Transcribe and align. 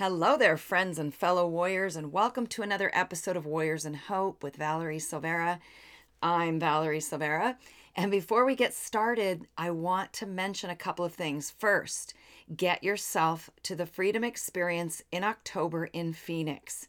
Hello 0.00 0.38
there, 0.38 0.56
friends 0.56 0.98
and 0.98 1.12
fellow 1.12 1.46
warriors, 1.46 1.94
and 1.94 2.10
welcome 2.10 2.46
to 2.46 2.62
another 2.62 2.90
episode 2.94 3.36
of 3.36 3.44
Warriors 3.44 3.84
in 3.84 3.92
Hope 3.92 4.42
with 4.42 4.56
Valerie 4.56 4.98
Silveira. 4.98 5.60
I'm 6.22 6.58
Valerie 6.58 7.00
Silveira. 7.00 7.58
And 7.94 8.10
before 8.10 8.46
we 8.46 8.54
get 8.54 8.72
started, 8.72 9.46
I 9.58 9.72
want 9.72 10.14
to 10.14 10.24
mention 10.24 10.70
a 10.70 10.74
couple 10.74 11.04
of 11.04 11.12
things. 11.12 11.50
First, 11.50 12.14
get 12.56 12.82
yourself 12.82 13.50
to 13.64 13.76
the 13.76 13.84
Freedom 13.84 14.24
Experience 14.24 15.02
in 15.12 15.22
October 15.22 15.84
in 15.84 16.14
Phoenix. 16.14 16.88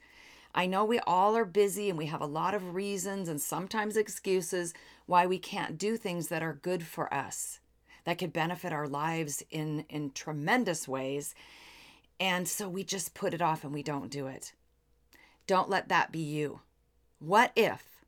I 0.55 0.65
know 0.65 0.85
we 0.85 0.99
all 0.99 1.35
are 1.35 1.43
busy 1.43 1.89
and 1.89 1.97
we 1.97 2.05
have 2.05 2.21
a 2.21 2.25
lot 2.25 2.53
of 2.53 2.75
reasons 2.75 3.27
and 3.27 3.41
sometimes 3.41 3.97
excuses 3.97 4.73
why 5.05 5.25
we 5.25 5.37
can't 5.37 5.77
do 5.77 5.97
things 5.97 6.29
that 6.29 6.43
are 6.43 6.61
good 6.61 6.83
for 6.83 7.13
us, 7.13 7.59
that 8.05 8.19
could 8.19 8.31
benefit 8.31 8.71
our 8.71 8.87
lives 8.87 9.43
in, 9.51 9.83
in 9.89 10.11
tremendous 10.11 10.87
ways. 10.87 11.35
And 12.21 12.47
so 12.47 12.69
we 12.69 12.83
just 12.83 13.15
put 13.15 13.33
it 13.33 13.41
off 13.41 13.63
and 13.63 13.73
we 13.73 13.81
don't 13.81 14.11
do 14.11 14.27
it. 14.27 14.53
Don't 15.47 15.71
let 15.71 15.89
that 15.89 16.11
be 16.11 16.19
you. 16.19 16.61
What 17.17 17.51
if 17.55 18.05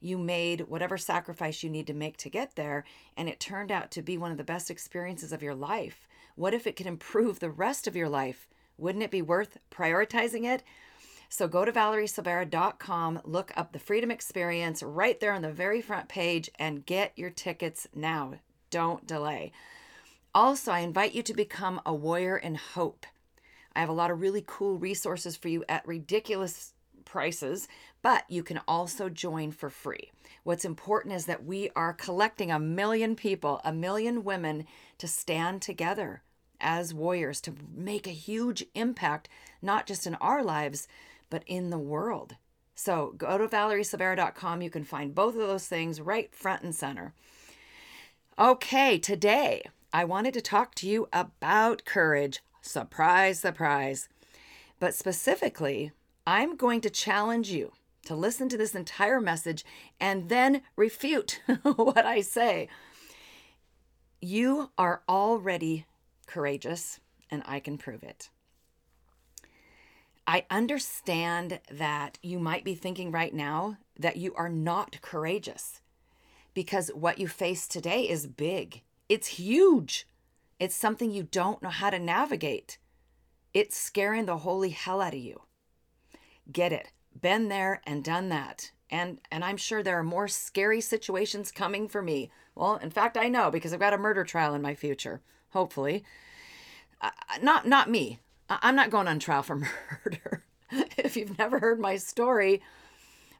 you 0.00 0.18
made 0.18 0.68
whatever 0.68 0.98
sacrifice 0.98 1.62
you 1.62 1.70
need 1.70 1.86
to 1.86 1.94
make 1.94 2.18
to 2.18 2.28
get 2.28 2.56
there 2.56 2.84
and 3.16 3.26
it 3.26 3.40
turned 3.40 3.72
out 3.72 3.90
to 3.92 4.02
be 4.02 4.18
one 4.18 4.30
of 4.30 4.36
the 4.36 4.44
best 4.44 4.70
experiences 4.70 5.32
of 5.32 5.42
your 5.42 5.54
life? 5.54 6.06
What 6.36 6.52
if 6.52 6.66
it 6.66 6.76
could 6.76 6.86
improve 6.86 7.40
the 7.40 7.48
rest 7.48 7.86
of 7.86 7.96
your 7.96 8.10
life? 8.10 8.46
Wouldn't 8.76 9.04
it 9.04 9.10
be 9.10 9.22
worth 9.22 9.56
prioritizing 9.70 10.44
it? 10.44 10.62
So 11.30 11.48
go 11.48 11.64
to 11.64 11.72
valeriesilveira.com, 11.72 13.22
look 13.24 13.50
up 13.56 13.72
the 13.72 13.78
Freedom 13.78 14.10
Experience 14.10 14.82
right 14.82 15.18
there 15.20 15.32
on 15.32 15.40
the 15.40 15.50
very 15.50 15.80
front 15.80 16.10
page, 16.10 16.50
and 16.58 16.84
get 16.84 17.12
your 17.16 17.30
tickets 17.30 17.88
now. 17.94 18.34
Don't 18.68 19.06
delay. 19.06 19.52
Also, 20.34 20.70
I 20.70 20.80
invite 20.80 21.12
you 21.12 21.22
to 21.24 21.34
become 21.34 21.80
a 21.84 21.92
warrior 21.92 22.36
in 22.36 22.54
hope. 22.54 23.04
I 23.74 23.80
have 23.80 23.88
a 23.88 23.94
lot 23.94 24.10
of 24.10 24.20
really 24.20 24.44
cool 24.46 24.78
resources 24.78 25.36
for 25.36 25.48
you 25.48 25.64
at 25.68 25.86
ridiculous 25.86 26.72
prices, 27.04 27.66
but 28.02 28.24
you 28.28 28.44
can 28.44 28.60
also 28.68 29.08
join 29.08 29.50
for 29.50 29.70
free. 29.70 30.12
What's 30.44 30.64
important 30.64 31.14
is 31.14 31.26
that 31.26 31.44
we 31.44 31.70
are 31.74 31.92
collecting 31.92 32.52
a 32.52 32.60
million 32.60 33.16
people, 33.16 33.60
a 33.64 33.72
million 33.72 34.22
women 34.22 34.66
to 34.98 35.08
stand 35.08 35.62
together 35.62 36.22
as 36.60 36.94
warriors 36.94 37.40
to 37.40 37.54
make 37.74 38.06
a 38.06 38.10
huge 38.10 38.64
impact, 38.74 39.28
not 39.60 39.86
just 39.86 40.06
in 40.06 40.14
our 40.16 40.44
lives, 40.44 40.86
but 41.28 41.42
in 41.46 41.70
the 41.70 41.78
world. 41.78 42.36
So 42.76 43.14
go 43.16 43.36
to 43.36 43.48
valeriesilveira.com. 43.48 44.62
You 44.62 44.70
can 44.70 44.84
find 44.84 45.14
both 45.14 45.34
of 45.34 45.40
those 45.40 45.66
things 45.66 46.00
right 46.00 46.32
front 46.34 46.62
and 46.62 46.74
center. 46.74 47.14
Okay, 48.38 48.98
today 48.98 49.64
I 49.92 50.04
wanted 50.04 50.34
to 50.34 50.40
talk 50.40 50.74
to 50.76 50.88
you 50.88 51.08
about 51.12 51.84
courage. 51.84 52.40
Surprise, 52.62 53.40
surprise. 53.40 54.08
But 54.78 54.94
specifically, 54.94 55.90
I'm 56.26 56.56
going 56.56 56.80
to 56.82 56.90
challenge 56.90 57.50
you 57.50 57.72
to 58.04 58.14
listen 58.14 58.48
to 58.48 58.56
this 58.56 58.74
entire 58.74 59.20
message 59.20 59.64
and 59.98 60.28
then 60.28 60.62
refute 60.76 61.40
what 61.62 62.06
I 62.06 62.20
say. 62.20 62.68
You 64.20 64.70
are 64.78 65.02
already 65.08 65.86
courageous, 66.26 67.00
and 67.30 67.42
I 67.46 67.58
can 67.58 67.76
prove 67.76 68.02
it. 68.02 68.30
I 70.26 70.46
understand 70.50 71.58
that 71.70 72.18
you 72.22 72.38
might 72.38 72.62
be 72.62 72.76
thinking 72.76 73.10
right 73.10 73.34
now 73.34 73.78
that 73.98 74.16
you 74.16 74.34
are 74.34 74.48
not 74.48 75.00
courageous 75.02 75.80
because 76.54 76.90
what 76.94 77.18
you 77.18 77.26
face 77.26 77.66
today 77.66 78.08
is 78.08 78.26
big. 78.28 78.82
It's 79.10 79.26
huge. 79.26 80.06
It's 80.60 80.76
something 80.76 81.10
you 81.10 81.24
don't 81.24 81.60
know 81.64 81.68
how 81.68 81.90
to 81.90 81.98
navigate. 81.98 82.78
It's 83.52 83.76
scaring 83.76 84.26
the 84.26 84.38
holy 84.38 84.70
hell 84.70 85.00
out 85.00 85.14
of 85.14 85.18
you. 85.18 85.42
Get 86.50 86.72
it. 86.72 86.92
Been 87.20 87.48
there 87.48 87.80
and 87.84 88.04
done 88.04 88.28
that. 88.28 88.70
And 88.88 89.18
and 89.32 89.44
I'm 89.44 89.56
sure 89.56 89.82
there 89.82 89.98
are 89.98 90.04
more 90.04 90.28
scary 90.28 90.80
situations 90.80 91.50
coming 91.50 91.88
for 91.88 92.02
me. 92.02 92.30
Well, 92.54 92.76
in 92.76 92.90
fact, 92.90 93.16
I 93.16 93.28
know 93.28 93.50
because 93.50 93.72
I've 93.72 93.80
got 93.80 93.92
a 93.92 93.98
murder 93.98 94.22
trial 94.22 94.54
in 94.54 94.62
my 94.62 94.76
future, 94.76 95.22
hopefully. 95.48 96.04
Uh, 97.00 97.10
not 97.42 97.66
not 97.66 97.90
me. 97.90 98.20
I'm 98.48 98.76
not 98.76 98.90
going 98.90 99.08
on 99.08 99.18
trial 99.18 99.42
for 99.42 99.56
murder. 100.04 100.44
if 100.70 101.16
you've 101.16 101.36
never 101.36 101.58
heard 101.58 101.80
my 101.80 101.96
story, 101.96 102.62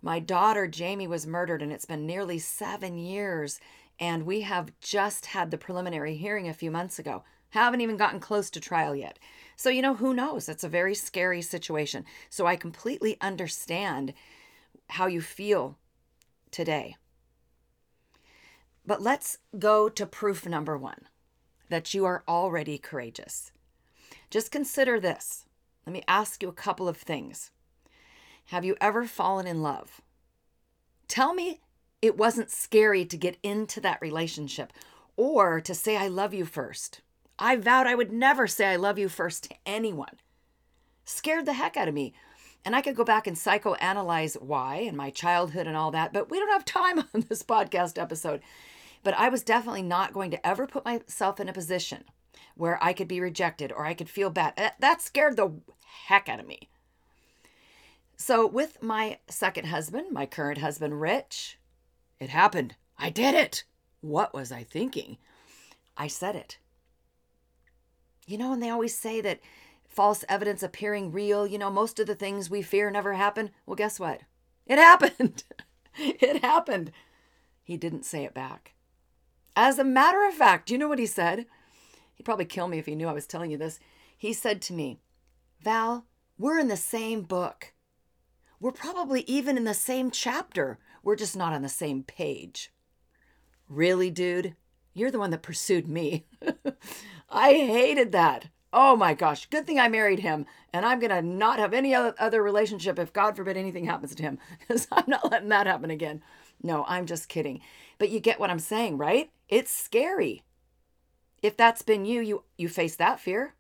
my 0.03 0.19
daughter 0.19 0.67
Jamie 0.67 1.07
was 1.07 1.29
murdered, 1.29 1.63
and 1.63 1.71
it's 1.71 1.85
been 1.85 2.07
nearly 2.07 2.41
seven 2.41 2.99
years. 2.99 3.61
And 4.01 4.25
we 4.25 4.41
have 4.41 4.73
just 4.81 5.27
had 5.27 5.51
the 5.51 5.59
preliminary 5.59 6.17
hearing 6.17 6.49
a 6.49 6.55
few 6.55 6.71
months 6.71 6.99
ago. 6.99 7.23
Haven't 7.51 7.83
even 7.83 7.99
gotten 7.99 8.19
close 8.19 8.49
to 8.51 8.61
trial 8.61 8.97
yet. 8.97 9.19
So, 9.57 9.69
you 9.69 9.83
know, 9.83 9.95
who 9.95 10.15
knows? 10.15 10.49
It's 10.49 10.65
a 10.65 10.69
very 10.69 10.95
scary 10.95 11.43
situation. 11.43 12.07
So, 12.31 12.47
I 12.47 12.57
completely 12.57 13.19
understand 13.21 14.15
how 14.89 15.07
you 15.07 15.21
feel 15.21 15.77
today. 16.51 16.97
But 18.87 19.03
let's 19.03 19.39
go 19.59 19.89
to 19.91 20.07
proof 20.07 20.47
number 20.47 20.79
one 20.79 21.07
that 21.69 21.93
you 21.93 22.05
are 22.05 22.25
already 22.27 22.79
courageous. 22.79 23.53
Just 24.31 24.51
consider 24.51 24.99
this. 24.99 25.45
Let 25.87 25.93
me 25.93 26.03
ask 26.09 26.43
you 26.43 26.49
a 26.49 26.53
couple 26.53 26.89
of 26.89 26.97
things. 26.97 27.51
Have 28.47 28.65
you 28.65 28.77
ever 28.81 29.07
fallen 29.07 29.47
in 29.47 29.63
love? 29.63 30.01
Tell 31.07 31.35
me 31.35 31.61
it 32.03 32.17
wasn't 32.17 32.51
scary 32.51 33.05
to 33.05 33.17
get 33.17 33.39
into 33.43 33.81
that 33.81 34.01
relationship 34.01 34.73
or 35.17 35.61
to 35.61 35.75
say, 35.75 35.97
I 35.97 36.09
love 36.09 36.33
you 36.33 36.45
first. 36.45 37.01
I 37.39 37.57
vowed 37.57 37.87
I 37.87 37.95
would 37.95 38.13
never 38.13 38.47
say 38.47 38.67
I 38.67 38.77
love 38.77 38.99
you 38.99 39.09
first 39.09 39.45
to 39.45 39.57
anyone. 39.67 40.19
Scared 41.05 41.47
the 41.47 41.55
heck 41.55 41.77
out 41.77 41.89
of 41.89 41.95
me. 41.95 42.15
And 42.65 42.77
I 42.77 42.83
could 42.83 42.95
go 42.95 43.05
back 43.05 43.27
and 43.27 43.37
psychoanalyze 43.37 44.41
why 44.41 44.77
and 44.77 44.97
my 44.97 45.11
childhood 45.11 45.67
and 45.67 45.77
all 45.77 45.91
that, 45.93 46.13
but 46.13 46.31
we 46.31 46.39
don't 46.39 46.53
have 46.53 46.65
time 46.65 46.99
on 47.15 47.25
this 47.29 47.43
podcast 47.43 48.01
episode. 48.01 48.43
But 49.03 49.15
I 49.15 49.31
was 49.31 49.43
definitely 49.43 49.83
not 49.83 50.13
going 50.13 50.31
to 50.31 50.47
ever 50.47 50.67
put 50.67 50.85
myself 50.85 51.41
in 51.41 51.49
a 51.49 51.55
position 51.55 52.05
where 52.55 52.83
I 52.83 52.93
could 52.93 53.09
be 53.09 53.21
rejected 53.21 53.73
or 53.73 53.87
I 53.87 53.95
could 53.95 54.11
feel 54.11 54.29
bad. 54.29 54.55
That 54.79 55.01
scared 55.01 55.37
the 55.37 55.53
heck 56.07 56.29
out 56.29 56.41
of 56.41 56.47
me. 56.47 56.69
So, 58.17 58.47
with 58.47 58.83
my 58.83 59.19
second 59.29 59.65
husband, 59.67 60.13
my 60.13 60.27
current 60.27 60.59
husband, 60.59 61.01
Rich, 61.01 61.59
it 62.21 62.29
happened. 62.29 62.77
I 62.99 63.11
did 63.11 63.35
it. 63.35 63.65
What 64.01 64.35
was 64.35 64.53
I 64.53 64.63
thinking? 64.63 65.17
I 65.97 66.07
said 66.07 66.37
it. 66.37 66.59
You 68.27 68.39
know, 68.39 68.53
and 68.53 68.63
they 68.63 68.71
always 68.71 68.97
say 68.97 69.21
that 69.23 69.41
false 69.89 70.25
evidence 70.29 70.63
appearing 70.63 71.11
real, 71.11 71.47
you 71.47 71.59
know, 71.59 71.71
most 71.71 71.99
of 71.99 72.07
the 72.07 72.15
things 72.15 72.49
we 72.49 72.63
fear 72.63 72.91
never 72.91 73.15
happen. 73.15 73.51
Well, 73.67 73.75
guess 73.75 73.99
what? 73.99 74.21
It 74.67 74.79
happened. 74.79 75.45
it 75.97 76.43
happened. 76.43 76.93
He 77.65 77.77
didn't 77.77 78.05
say 78.05 78.25
it 78.25 78.35
back. 78.35 78.75
As 79.57 79.79
a 79.79 79.85
matter 79.85 80.27
of 80.27 80.35
fact, 80.35 80.67
do 80.67 80.75
you 80.75 80.79
know 80.79 80.89
what 80.89 80.99
he 80.99 81.07
said? 81.07 81.47
He'd 82.15 82.25
probably 82.25 82.45
kill 82.45 82.69
me 82.69 82.79
if 82.79 82.87
he 82.87 82.95
knew 82.95 83.09
I 83.09 83.13
was 83.13 83.27
telling 83.27 83.51
you 83.51 83.59
this. 83.59 83.81
He 84.17 84.33
said 84.33 84.63
to 84.63 84.73
me, 84.73 85.01
Val, 85.63 86.07
we're 86.39 86.59
in 86.59 86.69
the 86.69 86.77
same 86.77 87.23
book. 87.23 87.73
We're 88.61 88.73
probably 88.73 89.23
even 89.23 89.57
in 89.57 89.65
the 89.65 89.75
same 89.75 90.11
chapter. 90.11 90.79
We're 91.03 91.17
just 91.17 91.37
not 91.37 91.53
on 91.53 91.63
the 91.63 91.69
same 91.69 92.03
page. 92.03 92.73
Really, 93.69 94.11
dude? 94.11 94.55
You're 94.93 95.11
the 95.11 95.19
one 95.19 95.31
that 95.31 95.43
pursued 95.43 95.89
me. 95.89 96.27
I 97.31 97.53
hated 97.53 98.13
that. 98.13 98.49
Oh 98.73 98.97
my 98.97 99.15
gosh. 99.15 99.47
Good 99.47 99.67
thing 99.67 99.81
I 99.81 99.89
married 99.89 100.21
him. 100.21 100.47
And 100.73 100.85
I'm 100.85 101.01
going 101.01 101.11
to 101.11 101.23
not 101.23 101.59
have 101.59 101.73
any 101.73 101.95
other 101.95 102.43
relationship 102.43 102.99
if 102.99 103.13
God 103.13 103.37
forbid 103.37 103.57
anything 103.57 103.85
happens 103.85 104.15
to 104.15 104.23
him 104.23 104.39
because 104.61 104.87
I'm 104.93 105.05
not 105.07 105.31
letting 105.31 105.49
that 105.49 105.67
happen 105.67 105.91
again. 105.91 106.23
No, 106.63 106.85
I'm 106.87 107.07
just 107.07 107.29
kidding. 107.29 107.61
But 107.99 108.11
you 108.11 108.21
get 108.21 108.39
what 108.39 108.51
I'm 108.51 108.59
saying, 108.59 108.99
right? 108.99 109.31
It's 109.49 109.73
scary. 109.73 110.43
If 111.43 111.57
that's 111.57 111.83
been 111.83 112.05
you, 112.05 112.21
you 112.21 112.45
you 112.59 112.69
face 112.69 112.97
that 112.97 113.19
fear. 113.19 113.55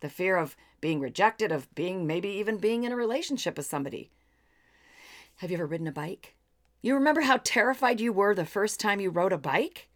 The 0.00 0.10
fear 0.10 0.36
of 0.36 0.56
being 0.80 1.00
rejected, 1.00 1.50
of 1.52 1.72
being 1.74 2.06
maybe 2.06 2.28
even 2.28 2.58
being 2.58 2.84
in 2.84 2.92
a 2.92 2.96
relationship 2.96 3.56
with 3.56 3.66
somebody. 3.66 4.10
Have 5.36 5.50
you 5.50 5.56
ever 5.56 5.66
ridden 5.66 5.86
a 5.86 5.92
bike? 5.92 6.34
You 6.84 6.94
remember 6.94 7.20
how 7.20 7.38
terrified 7.44 8.00
you 8.00 8.12
were 8.12 8.34
the 8.34 8.44
first 8.44 8.80
time 8.80 8.98
you 8.98 9.10
rode 9.10 9.32
a 9.32 9.38
bike? 9.38 9.88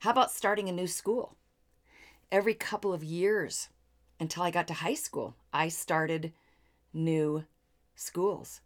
How 0.00 0.10
about 0.10 0.30
starting 0.30 0.68
a 0.68 0.72
new 0.72 0.86
school? 0.86 1.36
Every 2.30 2.52
couple 2.52 2.92
of 2.92 3.02
years 3.02 3.70
until 4.20 4.42
I 4.42 4.50
got 4.50 4.68
to 4.68 4.74
high 4.74 4.94
school, 4.94 5.36
I 5.54 5.68
started 5.68 6.34
new 6.92 7.44
schools. 7.94 8.60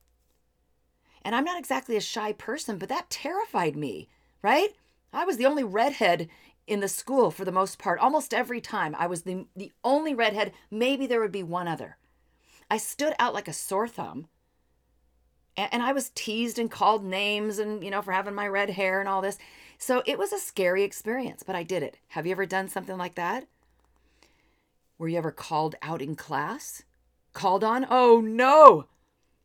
And 1.22 1.36
I'm 1.36 1.44
not 1.44 1.58
exactly 1.58 1.96
a 1.96 2.00
shy 2.00 2.32
person, 2.32 2.78
but 2.78 2.88
that 2.88 3.10
terrified 3.10 3.76
me, 3.76 4.08
right? 4.42 4.70
I 5.12 5.24
was 5.24 5.36
the 5.36 5.46
only 5.46 5.62
redhead 5.62 6.28
in 6.66 6.80
the 6.80 6.88
school 6.88 7.30
for 7.30 7.44
the 7.44 7.52
most 7.52 7.78
part. 7.78 8.00
Almost 8.00 8.34
every 8.34 8.60
time, 8.60 8.96
I 8.98 9.06
was 9.06 9.22
the, 9.22 9.46
the 9.54 9.70
only 9.84 10.14
redhead. 10.14 10.52
Maybe 10.68 11.06
there 11.06 11.20
would 11.20 11.32
be 11.32 11.44
one 11.44 11.68
other. 11.68 11.96
I 12.68 12.76
stood 12.78 13.14
out 13.20 13.34
like 13.34 13.46
a 13.46 13.52
sore 13.52 13.86
thumb. 13.86 14.26
And, 15.56 15.82
I 15.82 15.92
was 15.92 16.10
teased 16.14 16.58
and 16.58 16.70
called 16.70 17.04
names 17.04 17.58
and, 17.58 17.84
you 17.84 17.90
know, 17.90 18.02
for 18.02 18.12
having 18.12 18.34
my 18.34 18.48
red 18.48 18.70
hair 18.70 18.98
and 19.00 19.08
all 19.08 19.22
this. 19.22 19.38
So 19.78 20.02
it 20.04 20.18
was 20.18 20.32
a 20.32 20.38
scary 20.38 20.82
experience, 20.82 21.42
but 21.44 21.54
I 21.54 21.62
did 21.62 21.82
it. 21.82 21.98
Have 22.08 22.26
you 22.26 22.32
ever 22.32 22.46
done 22.46 22.68
something 22.68 22.98
like 22.98 23.14
that? 23.14 23.46
Were 24.98 25.08
you 25.08 25.18
ever 25.18 25.30
called 25.30 25.74
out 25.82 26.02
in 26.02 26.16
class? 26.16 26.82
Called 27.32 27.64
on? 27.64 27.86
Oh 27.90 28.20
no! 28.20 28.86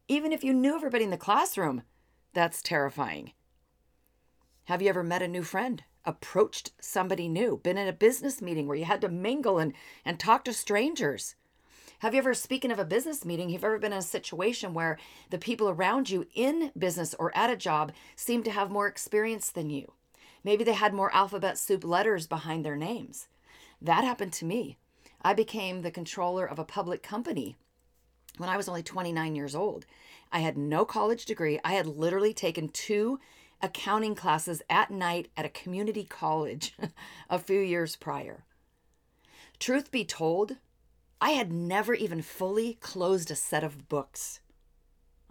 Even 0.08 0.32
if 0.32 0.44
you 0.44 0.54
knew 0.54 0.76
everybody 0.76 1.04
in 1.04 1.10
the 1.10 1.18
classroom, 1.18 1.84
that's 2.34 2.62
terrifying. 2.62 3.34
Have 4.66 4.82
you 4.82 4.90
ever 4.90 5.04
met 5.04 5.24
a 5.24 5.28
new 5.28 5.44
friend? 5.44 5.84
Approached 6.06 6.72
somebody 6.80 7.28
new? 7.28 7.58
Been 7.58 7.78
in 7.78 7.88
a 7.88 7.94
business 7.94 8.42
meeting 8.42 8.68
where 8.68 8.78
you 8.78 8.86
had 8.86 9.02
to 9.02 9.10
mingle 9.10 9.58
and, 9.58 9.74
and 10.06 10.20
talk 10.20 10.46
to 10.46 10.54
strangers? 10.54 11.36
Have 12.00 12.14
you 12.14 12.20
ever, 12.20 12.34
speaking 12.34 12.72
of 12.72 12.80
a 12.80 12.86
business 12.86 13.26
meeting, 13.26 13.50
have 13.50 13.62
you 13.62 13.68
ever 13.68 13.78
been 13.78 13.92
in 13.92 14.00
a 14.00 14.02
situation 14.02 14.74
where 14.74 14.98
the 15.32 15.38
people 15.38 15.68
around 15.68 16.10
you 16.10 16.26
in 16.34 16.72
business 16.78 17.14
or 17.20 17.36
at 17.36 17.50
a 17.50 17.58
job 17.58 17.92
seem 18.16 18.42
to 18.44 18.52
have 18.52 18.72
more 18.72 18.88
experience 18.88 19.52
than 19.52 19.70
you? 19.70 19.92
Maybe 20.42 20.64
they 20.64 20.74
had 20.74 20.94
more 20.94 21.14
alphabet 21.14 21.58
soup 21.58 21.84
letters 21.84 22.26
behind 22.26 22.64
their 22.64 22.78
names. 22.78 23.28
That 23.82 24.06
happened 24.06 24.32
to 24.34 24.46
me. 24.46 24.78
I 25.22 25.34
became 25.34 25.82
the 25.82 25.92
controller 25.92 26.46
of 26.46 26.58
a 26.58 26.64
public 26.64 27.04
company 27.04 27.58
when 28.38 28.48
I 28.48 28.56
was 28.56 28.70
only 28.70 28.82
29 28.82 29.36
years 29.36 29.54
old. 29.54 29.86
I 30.32 30.40
had 30.40 30.58
no 30.58 30.86
college 30.86 31.26
degree. 31.26 31.60
I 31.66 31.74
had 31.74 31.86
literally 31.86 32.34
taken 32.34 32.70
two 32.70 33.20
accounting 33.62 34.16
classes 34.16 34.62
at 34.70 34.90
night 34.90 35.28
at 35.36 35.46
a 35.46 35.50
community 35.50 36.04
college 36.10 36.78
a 37.30 37.40
few 37.40 37.60
years 37.60 37.98
prior. 37.98 38.46
Truth 39.60 39.92
be 39.92 40.06
told, 40.06 40.56
I 41.22 41.32
had 41.32 41.52
never 41.52 41.94
even 41.94 42.22
fully 42.22 42.76
closed 42.76 43.30
a 43.30 43.36
set 43.36 43.64
of 43.64 43.90
books. 43.90 44.40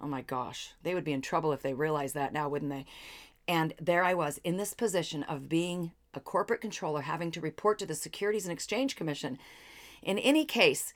Oh 0.01 0.07
my 0.07 0.23
gosh, 0.23 0.73
they 0.83 0.95
would 0.95 1.05
be 1.05 1.13
in 1.13 1.23
trouble 1.23 1.53
if 1.53 1.63
they 1.63 1.75
realized 1.75 2.15
that 2.15 2.33
now, 2.33 2.49
wouldn't 2.49 2.71
they? 2.71 2.85
And 3.47 3.73
there 3.81 4.05
I 4.05 4.15
was 4.15 4.39
in 4.45 4.59
this 4.59 4.75
position 4.75 5.23
of 5.23 5.49
being 5.49 5.93
a 6.15 6.21
corporate 6.21 6.61
controller, 6.61 7.01
having 7.01 7.31
to 7.31 7.41
report 7.41 7.79
to 7.79 7.87
the 7.87 7.95
Securities 7.95 8.45
and 8.45 8.53
Exchange 8.53 8.97
Commission. 8.97 9.39
In 10.03 10.19
any 10.19 10.45
case, 10.45 10.93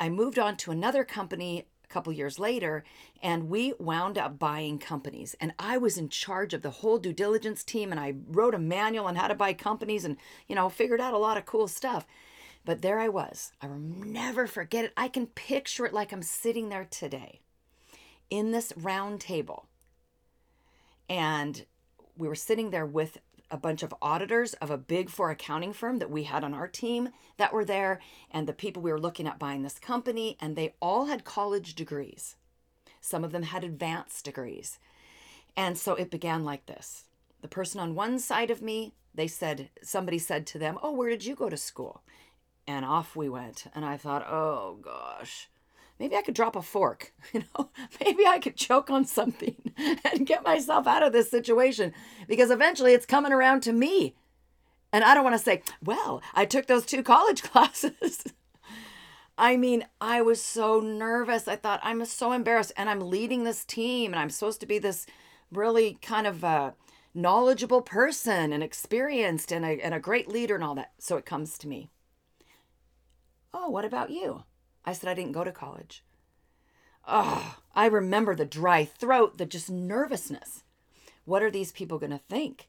I 0.00 0.08
moved 0.08 0.38
on 0.38 0.56
to 0.58 0.72
another 0.72 1.04
company 1.04 1.66
a 1.84 1.88
couple 1.88 2.12
years 2.12 2.38
later, 2.38 2.82
and 3.22 3.48
we 3.48 3.74
wound 3.78 4.18
up 4.18 4.38
buying 4.38 4.78
companies. 4.78 5.36
And 5.40 5.54
I 5.58 5.78
was 5.78 5.96
in 5.96 6.08
charge 6.08 6.52
of 6.52 6.62
the 6.62 6.70
whole 6.70 6.98
due 6.98 7.12
diligence 7.12 7.62
team, 7.62 7.92
and 7.92 8.00
I 8.00 8.14
wrote 8.26 8.54
a 8.54 8.58
manual 8.58 9.06
on 9.06 9.16
how 9.16 9.28
to 9.28 9.34
buy 9.34 9.52
companies 9.52 10.04
and, 10.04 10.16
you 10.48 10.56
know, 10.56 10.68
figured 10.68 11.00
out 11.00 11.14
a 11.14 11.18
lot 11.18 11.36
of 11.36 11.46
cool 11.46 11.68
stuff. 11.68 12.06
But 12.64 12.82
there 12.82 12.98
I 12.98 13.08
was. 13.08 13.52
I 13.60 13.66
will 13.66 13.78
never 13.78 14.46
forget 14.46 14.84
it. 14.84 14.92
I 14.96 15.08
can 15.08 15.26
picture 15.26 15.84
it 15.84 15.92
like 15.92 16.12
I'm 16.12 16.22
sitting 16.22 16.68
there 16.68 16.86
today 16.90 17.40
in 18.30 18.52
this 18.52 18.72
round 18.76 19.20
table. 19.20 19.66
And 21.08 21.66
we 22.16 22.28
were 22.28 22.34
sitting 22.34 22.70
there 22.70 22.86
with 22.86 23.18
a 23.50 23.56
bunch 23.58 23.82
of 23.82 23.94
auditors 24.00 24.54
of 24.54 24.70
a 24.70 24.78
big 24.78 25.10
four 25.10 25.30
accounting 25.30 25.72
firm 25.72 25.98
that 25.98 26.10
we 26.10 26.24
had 26.24 26.42
on 26.42 26.54
our 26.54 26.66
team 26.66 27.10
that 27.36 27.52
were 27.52 27.64
there, 27.64 28.00
and 28.30 28.48
the 28.48 28.52
people 28.52 28.82
we 28.82 28.90
were 28.90 29.00
looking 29.00 29.26
at 29.26 29.38
buying 29.38 29.62
this 29.62 29.78
company, 29.78 30.36
and 30.40 30.56
they 30.56 30.74
all 30.80 31.06
had 31.06 31.24
college 31.24 31.74
degrees. 31.74 32.36
Some 33.00 33.22
of 33.22 33.32
them 33.32 33.42
had 33.42 33.64
advanced 33.64 34.24
degrees. 34.24 34.78
And 35.56 35.76
so 35.76 35.94
it 35.94 36.10
began 36.10 36.42
like 36.44 36.66
this. 36.66 37.04
The 37.42 37.48
person 37.48 37.78
on 37.78 37.94
one 37.94 38.18
side 38.18 38.50
of 38.50 38.62
me, 38.62 38.94
they 39.14 39.28
said, 39.28 39.68
somebody 39.82 40.18
said 40.18 40.46
to 40.48 40.58
them, 40.58 40.78
Oh, 40.82 40.92
where 40.92 41.10
did 41.10 41.24
you 41.24 41.36
go 41.36 41.48
to 41.50 41.56
school? 41.56 42.02
And 42.66 42.84
off 42.84 43.16
we 43.16 43.28
went. 43.28 43.64
And 43.74 43.84
I 43.84 43.96
thought, 43.96 44.26
oh 44.28 44.78
gosh, 44.82 45.48
maybe 45.98 46.16
I 46.16 46.22
could 46.22 46.34
drop 46.34 46.56
a 46.56 46.62
fork, 46.62 47.12
you 47.32 47.44
know, 47.56 47.70
maybe 48.00 48.26
I 48.26 48.38
could 48.38 48.56
choke 48.56 48.90
on 48.90 49.04
something 49.04 49.72
and 49.76 50.26
get 50.26 50.44
myself 50.44 50.86
out 50.86 51.02
of 51.02 51.12
this 51.12 51.30
situation 51.30 51.92
because 52.28 52.50
eventually 52.50 52.92
it's 52.92 53.06
coming 53.06 53.32
around 53.32 53.62
to 53.62 53.72
me. 53.72 54.14
And 54.92 55.02
I 55.02 55.14
don't 55.14 55.24
want 55.24 55.34
to 55.34 55.42
say, 55.42 55.62
well, 55.82 56.22
I 56.34 56.44
took 56.44 56.66
those 56.66 56.86
two 56.86 57.02
college 57.02 57.42
classes. 57.42 58.24
I 59.36 59.56
mean, 59.56 59.84
I 60.00 60.22
was 60.22 60.40
so 60.40 60.78
nervous. 60.78 61.48
I 61.48 61.56
thought, 61.56 61.80
I'm 61.82 62.04
so 62.04 62.30
embarrassed. 62.30 62.72
And 62.76 62.88
I'm 62.88 63.00
leading 63.00 63.42
this 63.42 63.64
team, 63.64 64.12
and 64.12 64.20
I'm 64.20 64.30
supposed 64.30 64.60
to 64.60 64.66
be 64.66 64.78
this 64.78 65.06
really 65.50 65.98
kind 66.00 66.28
of 66.28 66.44
uh, 66.44 66.72
knowledgeable 67.12 67.82
person 67.82 68.52
and 68.52 68.62
experienced 68.62 69.50
and 69.50 69.64
a, 69.64 69.80
and 69.80 69.94
a 69.94 70.00
great 70.00 70.28
leader 70.28 70.54
and 70.54 70.62
all 70.62 70.76
that. 70.76 70.92
So 70.98 71.16
it 71.16 71.26
comes 71.26 71.58
to 71.58 71.68
me. 71.68 71.90
Oh, 73.56 73.70
what 73.70 73.84
about 73.84 74.10
you? 74.10 74.42
I 74.84 74.92
said 74.92 75.08
I 75.08 75.14
didn't 75.14 75.32
go 75.32 75.44
to 75.44 75.52
college. 75.52 76.04
Oh, 77.06 77.58
I 77.72 77.86
remember 77.86 78.34
the 78.34 78.44
dry 78.44 78.84
throat, 78.84 79.38
the 79.38 79.46
just 79.46 79.70
nervousness. 79.70 80.64
What 81.24 81.42
are 81.42 81.52
these 81.52 81.70
people 81.70 82.00
going 82.00 82.10
to 82.10 82.20
think? 82.28 82.68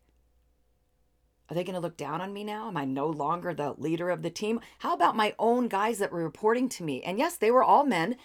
Are 1.49 1.55
they 1.55 1.63
going 1.63 1.73
to 1.73 1.79
look 1.79 1.97
down 1.97 2.21
on 2.21 2.33
me 2.33 2.43
now? 2.43 2.67
Am 2.67 2.77
I 2.77 2.85
no 2.85 3.07
longer 3.07 3.53
the 3.53 3.73
leader 3.77 4.11
of 4.11 4.21
the 4.21 4.29
team? 4.29 4.59
How 4.79 4.93
about 4.93 5.15
my 5.15 5.33
own 5.39 5.67
guys 5.67 5.97
that 5.97 6.11
were 6.11 6.23
reporting 6.23 6.69
to 6.69 6.83
me? 6.83 7.01
And 7.01 7.17
yes, 7.17 7.35
they 7.35 7.49
were 7.49 7.63
all 7.63 7.85
men 7.85 8.15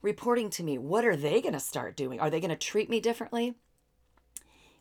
reporting 0.00 0.48
to 0.50 0.62
me. 0.62 0.78
What 0.78 1.04
are 1.04 1.16
they 1.16 1.40
going 1.40 1.54
to 1.54 1.60
start 1.60 1.96
doing? 1.96 2.20
Are 2.20 2.30
they 2.30 2.40
going 2.40 2.50
to 2.50 2.56
treat 2.56 2.88
me 2.88 3.00
differently? 3.00 3.56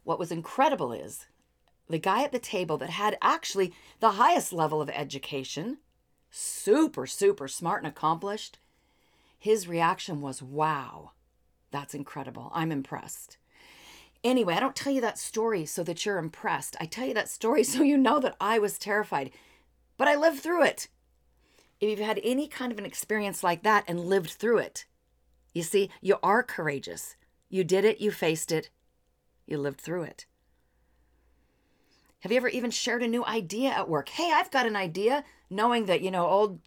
What 0.04 0.20
was 0.20 0.32
incredible 0.32 0.94
is 0.94 1.26
the 1.90 1.98
guy 1.98 2.24
at 2.24 2.32
the 2.32 2.40
table 2.40 2.78
that 2.78 2.92
had 2.92 3.18
actually 3.22 3.74
the 4.00 4.12
highest 4.12 4.54
level 4.54 4.82
of 4.82 4.90
education 4.92 5.80
super, 6.36 7.08
super 7.08 7.48
smart 7.48 7.82
and 7.82 7.88
accomplished, 7.88 8.60
his 9.40 9.68
reaction 9.68 10.22
was, 10.22 10.42
wow, 10.42 11.12
that's 11.72 11.94
incredible. 11.94 12.52
I'm 12.54 12.72
impressed. 12.72 13.38
Anyway, 14.24 14.54
I 14.56 14.60
don't 14.60 14.76
tell 14.76 14.92
you 14.92 15.02
that 15.02 15.18
story 15.18 15.66
so 15.66 15.84
that 15.84 16.06
you're 16.06 16.18
impressed. 16.18 16.76
I 16.80 16.86
tell 16.86 17.08
you 17.08 17.14
that 17.14 17.30
story 17.30 17.64
so 17.66 17.84
you 17.84 17.98
know 17.98 18.20
that 18.20 18.36
I 18.42 18.60
was 18.60 18.78
terrified, 18.78 19.32
but 19.98 20.08
I 20.08 20.16
lived 20.16 20.40
through 20.40 20.64
it. 20.64 20.88
If 21.80 21.90
you've 21.90 22.00
had 22.00 22.20
any 22.24 22.48
kind 22.48 22.72
of 22.72 22.80
an 22.80 22.86
experience 22.86 23.44
like 23.44 23.64
that 23.64 23.86
and 23.88 24.00
lived 24.00 24.32
through 24.32 24.60
it, 24.60 24.86
you 25.54 25.64
see, 25.64 25.90
you 26.02 26.18
are 26.22 26.44
courageous. 26.44 27.16
You 27.50 27.64
did 27.64 27.86
it, 27.86 28.02
you 28.02 28.12
faced 28.12 28.52
it, 28.52 28.70
you 29.46 29.58
lived 29.58 29.80
through 29.80 30.04
it. 30.04 30.26
Have 32.26 32.32
you 32.32 32.38
ever 32.38 32.50
even 32.50 32.72
shared 32.72 33.04
a 33.04 33.08
new 33.08 33.24
idea 33.24 33.70
at 33.70 33.88
work? 33.88 34.10
Hey, 34.10 34.32
I've 34.34 34.50
got 34.50 34.66
an 34.66 34.76
idea, 34.76 35.24
knowing 35.52 35.86
that, 35.86 36.02
you 36.02 36.10
know, 36.10 36.26
old 36.26 36.60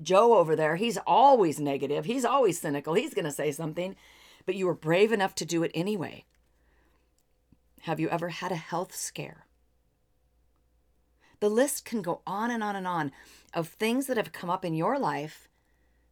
Joe 0.00 0.38
over 0.38 0.56
there, 0.56 0.76
he's 0.76 0.96
always 1.06 1.60
negative, 1.60 2.06
he's 2.06 2.24
always 2.24 2.58
cynical, 2.58 2.94
he's 2.94 3.12
going 3.12 3.26
to 3.26 3.30
say 3.30 3.52
something, 3.52 3.94
but 4.46 4.54
you 4.54 4.64
were 4.64 4.72
brave 4.72 5.12
enough 5.12 5.34
to 5.34 5.44
do 5.44 5.62
it 5.64 5.70
anyway. 5.74 6.24
Have 7.82 8.00
you 8.00 8.08
ever 8.08 8.30
had 8.30 8.52
a 8.52 8.56
health 8.56 8.94
scare? 8.94 9.44
The 11.40 11.50
list 11.50 11.84
can 11.84 12.00
go 12.00 12.22
on 12.26 12.50
and 12.50 12.64
on 12.64 12.74
and 12.74 12.86
on 12.86 13.12
of 13.52 13.68
things 13.68 14.06
that 14.06 14.16
have 14.16 14.32
come 14.32 14.48
up 14.48 14.64
in 14.64 14.72
your 14.72 14.98
life 14.98 15.46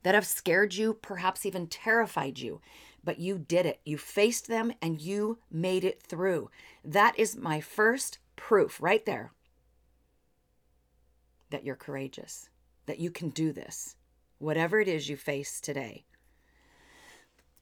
that 0.03 0.15
have 0.15 0.27
scared 0.27 0.75
you, 0.75 0.93
perhaps 0.93 1.47
even 1.47 1.69
terrified 1.69 2.39
you, 2.39 2.61
but 3.03 3.19
you 3.19 3.39
did 3.39 3.65
it. 3.65 3.81
You 3.87 3.97
faced 3.97 4.47
them 4.47 4.75
and 4.83 5.01
you 5.01 5.39
made 5.51 5.85
it 5.85 6.03
through. 6.03 6.51
That 6.85 7.19
is 7.19 7.35
my 7.35 7.63
first 7.63 8.19
proof 8.41 8.81
right 8.81 9.05
there 9.05 9.33
that 11.51 11.63
you're 11.63 11.77
courageous, 11.77 12.49
that 12.87 12.99
you 12.99 13.11
can 13.11 13.29
do 13.29 13.53
this, 13.53 13.97
whatever 14.39 14.81
it 14.81 14.89
is 14.89 15.11
you 15.11 15.17
face 15.17 15.61
today. 15.61 16.05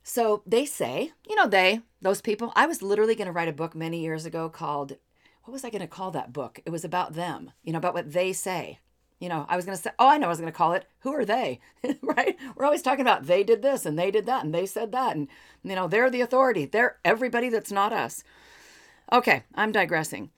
So 0.04 0.42
they 0.46 0.64
say, 0.64 1.10
you 1.28 1.34
know, 1.34 1.48
they, 1.48 1.80
those 2.00 2.22
people, 2.22 2.52
I 2.54 2.66
was 2.66 2.80
literally 2.80 3.16
going 3.16 3.26
to 3.26 3.32
write 3.32 3.48
a 3.48 3.52
book 3.52 3.74
many 3.74 4.00
years 4.00 4.24
ago 4.24 4.48
called, 4.48 4.96
what 5.42 5.52
was 5.52 5.64
I 5.64 5.70
going 5.70 5.82
to 5.82 5.88
call 5.88 6.12
that 6.12 6.32
book? 6.32 6.60
It 6.64 6.70
was 6.70 6.84
about 6.84 7.14
them, 7.14 7.50
you 7.64 7.72
know, 7.72 7.78
about 7.78 7.94
what 7.94 8.12
they 8.12 8.32
say. 8.32 8.78
You 9.18 9.28
know, 9.28 9.46
I 9.48 9.56
was 9.56 9.64
going 9.64 9.76
to 9.76 9.82
say, 9.82 9.90
oh, 9.98 10.08
I 10.08 10.16
know 10.16 10.26
I 10.26 10.30
was 10.30 10.38
going 10.38 10.52
to 10.52 10.56
call 10.56 10.74
it, 10.74 10.86
Who 11.00 11.12
Are 11.12 11.24
They? 11.24 11.58
right? 12.02 12.36
We're 12.54 12.64
always 12.64 12.82
talking 12.82 13.00
about 13.00 13.26
they 13.26 13.42
did 13.42 13.62
this 13.62 13.84
and 13.84 13.98
they 13.98 14.12
did 14.12 14.26
that 14.26 14.44
and 14.44 14.54
they 14.54 14.64
said 14.64 14.92
that. 14.92 15.16
And, 15.16 15.26
you 15.64 15.74
know, 15.74 15.88
they're 15.88 16.08
the 16.08 16.20
authority. 16.20 16.66
They're 16.66 16.98
everybody 17.04 17.48
that's 17.48 17.72
not 17.72 17.92
us. 17.92 18.22
Okay, 19.12 19.42
I'm 19.56 19.72
digressing. 19.72 20.30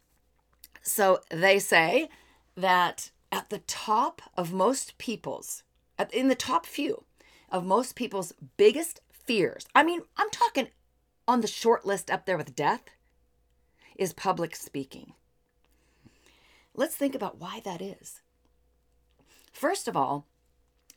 So 0.83 1.21
they 1.31 1.59
say 1.59 2.09
that 2.57 3.11
at 3.33 3.51
the 3.51 3.59
top 3.59 4.23
of 4.37 4.53
most 4.53 4.99
people's, 4.99 5.63
in 6.13 6.29
the 6.29 6.35
top 6.35 6.67
few 6.67 7.05
of 7.51 7.65
most 7.65 7.95
people's 7.95 8.33
biggest 8.57 9.01
fears, 9.11 9.67
I 9.75 9.83
mean, 9.83 10.01
I'm 10.17 10.31
talking 10.31 10.69
on 11.29 11.41
the 11.41 11.47
short 11.47 11.87
list 11.87 12.11
up 12.11 12.27
there 12.27 12.37
with 12.37 12.55
death, 12.55 12.83
is 13.97 14.13
public 14.13 14.57
speaking. 14.57 15.13
Let's 16.75 16.97
think 16.97 17.15
about 17.15 17.39
why 17.39 17.61
that 17.65 17.83
is. 17.83 18.21
First 19.53 19.89
of 19.89 19.97
all, 19.97 20.27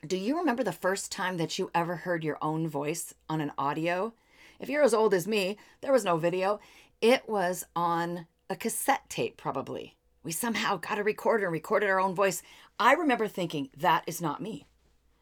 do 0.06 0.18
you 0.18 0.38
remember 0.38 0.64
the 0.64 0.72
first 0.72 1.12
time 1.12 1.38
that 1.38 1.58
you 1.60 1.72
ever 1.74 1.98
heard 1.98 2.24
your 2.24 2.38
own 2.42 2.68
voice 2.68 3.14
on 3.30 3.42
an 3.42 3.52
audio? 3.58 4.14
If 4.60 4.70
you're 4.70 4.84
as 4.84 4.94
old 4.94 5.14
as 5.14 5.28
me, 5.28 5.58
there 5.82 5.92
was 5.92 6.06
no 6.06 6.18
video. 6.18 6.60
It 7.02 7.28
was 7.28 7.66
on 7.76 8.28
a 8.50 8.56
cassette 8.56 9.10
tape, 9.10 9.38
probably. 9.38 9.96
We 10.24 10.32
somehow 10.32 10.78
got 10.78 11.00
a 11.00 11.04
recorder 11.04 11.46
and 11.46 11.54
recorded 11.54 11.90
our 11.90 12.00
own 12.00 12.16
voice. 12.16 12.42
I 12.80 12.94
remember 12.94 13.28
thinking, 13.28 13.70
that 13.78 14.04
is 14.08 14.22
not 14.22 14.42
me. 14.42 14.68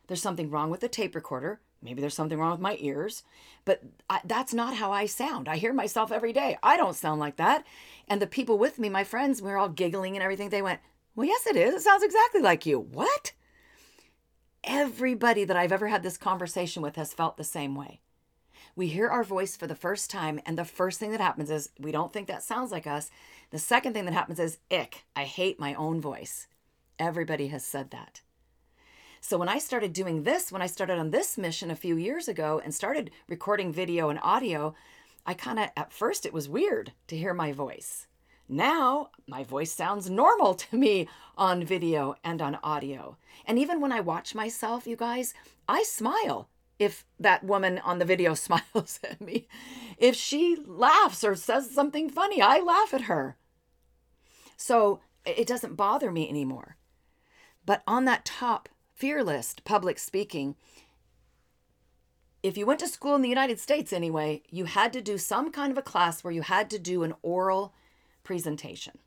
There's 0.07 0.21
something 0.21 0.49
wrong 0.49 0.69
with 0.69 0.81
the 0.81 0.89
tape 0.89 1.15
recorder. 1.15 1.61
Maybe 1.81 2.01
there's 2.01 2.13
something 2.13 2.37
wrong 2.37 2.51
with 2.51 2.59
my 2.59 2.77
ears, 2.79 3.23
but 3.65 3.81
I, 4.07 4.21
that's 4.23 4.53
not 4.53 4.75
how 4.75 4.91
I 4.91 5.07
sound. 5.07 5.49
I 5.49 5.57
hear 5.57 5.73
myself 5.73 6.11
every 6.11 6.31
day. 6.31 6.57
I 6.61 6.77
don't 6.77 6.95
sound 6.95 7.19
like 7.19 7.37
that. 7.37 7.65
And 8.07 8.21
the 8.21 8.27
people 8.27 8.59
with 8.59 8.77
me, 8.77 8.87
my 8.89 9.03
friends, 9.03 9.41
we 9.41 9.49
were 9.49 9.57
all 9.57 9.69
giggling 9.69 10.15
and 10.15 10.21
everything. 10.21 10.49
They 10.49 10.61
went, 10.61 10.79
Well, 11.15 11.25
yes, 11.25 11.47
it 11.47 11.55
is. 11.55 11.73
It 11.73 11.81
sounds 11.81 12.03
exactly 12.03 12.41
like 12.41 12.67
you. 12.67 12.79
What? 12.79 13.31
everybody 14.63 15.43
that 15.43 15.57
I've 15.57 15.71
ever 15.71 15.87
had 15.87 16.03
this 16.03 16.17
conversation 16.17 16.81
with 16.81 16.95
has 16.95 17.13
felt 17.13 17.37
the 17.37 17.43
same 17.43 17.75
way. 17.75 18.01
We 18.75 18.87
hear 18.87 19.09
our 19.09 19.23
voice 19.23 19.57
for 19.57 19.67
the 19.67 19.75
first 19.75 20.09
time, 20.09 20.39
and 20.45 20.57
the 20.57 20.65
first 20.65 20.99
thing 20.99 21.11
that 21.11 21.19
happens 21.19 21.51
is 21.51 21.69
we 21.79 21.91
don't 21.91 22.13
think 22.13 22.27
that 22.27 22.43
sounds 22.43 22.71
like 22.71 22.87
us. 22.87 23.11
The 23.49 23.59
second 23.59 23.93
thing 23.93 24.05
that 24.05 24.13
happens 24.13 24.39
is, 24.39 24.59
ick, 24.71 25.03
I 25.15 25.25
hate 25.25 25.59
my 25.59 25.73
own 25.73 25.99
voice. 25.99 26.47
Everybody 26.97 27.47
has 27.47 27.65
said 27.65 27.91
that. 27.91 28.21
So 29.19 29.37
when 29.37 29.49
I 29.49 29.59
started 29.59 29.93
doing 29.93 30.23
this, 30.23 30.51
when 30.51 30.61
I 30.61 30.67
started 30.67 30.97
on 30.97 31.11
this 31.11 31.37
mission 31.37 31.69
a 31.69 31.75
few 31.75 31.95
years 31.95 32.27
ago 32.27 32.61
and 32.63 32.73
started 32.73 33.11
recording 33.27 33.71
video 33.71 34.09
and 34.09 34.19
audio, 34.23 34.73
I 35.25 35.33
kind 35.33 35.59
of, 35.59 35.69
at 35.75 35.93
first, 35.93 36.25
it 36.25 36.33
was 36.33 36.49
weird 36.49 36.93
to 37.07 37.17
hear 37.17 37.33
my 37.33 37.51
voice. 37.51 38.07
Now, 38.47 39.11
my 39.27 39.43
voice 39.43 39.71
sounds 39.71 40.09
normal 40.09 40.53
to 40.65 40.77
me 40.77 41.07
on 41.37 41.63
video 41.63 42.15
and 42.23 42.41
on 42.41 42.57
audio. 42.63 43.17
And 43.45 43.59
even 43.59 43.81
when 43.81 43.91
I 43.91 43.99
watch 43.99 44.33
myself, 44.33 44.87
you 44.87 44.95
guys, 44.95 45.33
I 45.67 45.83
smile 45.83 46.49
if 46.81 47.05
that 47.19 47.43
woman 47.43 47.77
on 47.77 47.99
the 47.99 48.05
video 48.05 48.33
smiles 48.47 48.99
at 49.03 49.21
me. 49.21 49.47
If 49.99 50.15
she 50.15 50.57
laughs 50.65 51.23
or 51.23 51.35
says 51.35 51.69
something 51.69 52.09
funny, 52.09 52.41
I 52.41 52.59
laugh 52.59 52.91
at 52.91 53.01
her. 53.01 53.37
So 54.57 54.99
it 55.23 55.45
doesn't 55.45 55.75
bother 55.75 56.11
me 56.11 56.27
anymore. 56.27 56.77
But 57.67 57.83
on 57.85 58.05
that 58.05 58.25
top 58.25 58.67
fear 58.95 59.23
list, 59.23 59.63
public 59.63 59.99
speaking, 59.99 60.55
if 62.41 62.57
you 62.57 62.65
went 62.65 62.79
to 62.79 62.87
school 62.87 63.13
in 63.13 63.21
the 63.21 63.29
United 63.29 63.59
States 63.59 63.93
anyway, 63.93 64.41
you 64.49 64.65
had 64.65 64.91
to 64.93 65.01
do 65.01 65.19
some 65.19 65.51
kind 65.51 65.71
of 65.71 65.77
a 65.77 65.83
class 65.83 66.23
where 66.23 66.33
you 66.33 66.41
had 66.41 66.71
to 66.71 66.79
do 66.79 67.03
an 67.03 67.13
oral 67.21 67.75
presentation. 68.23 68.97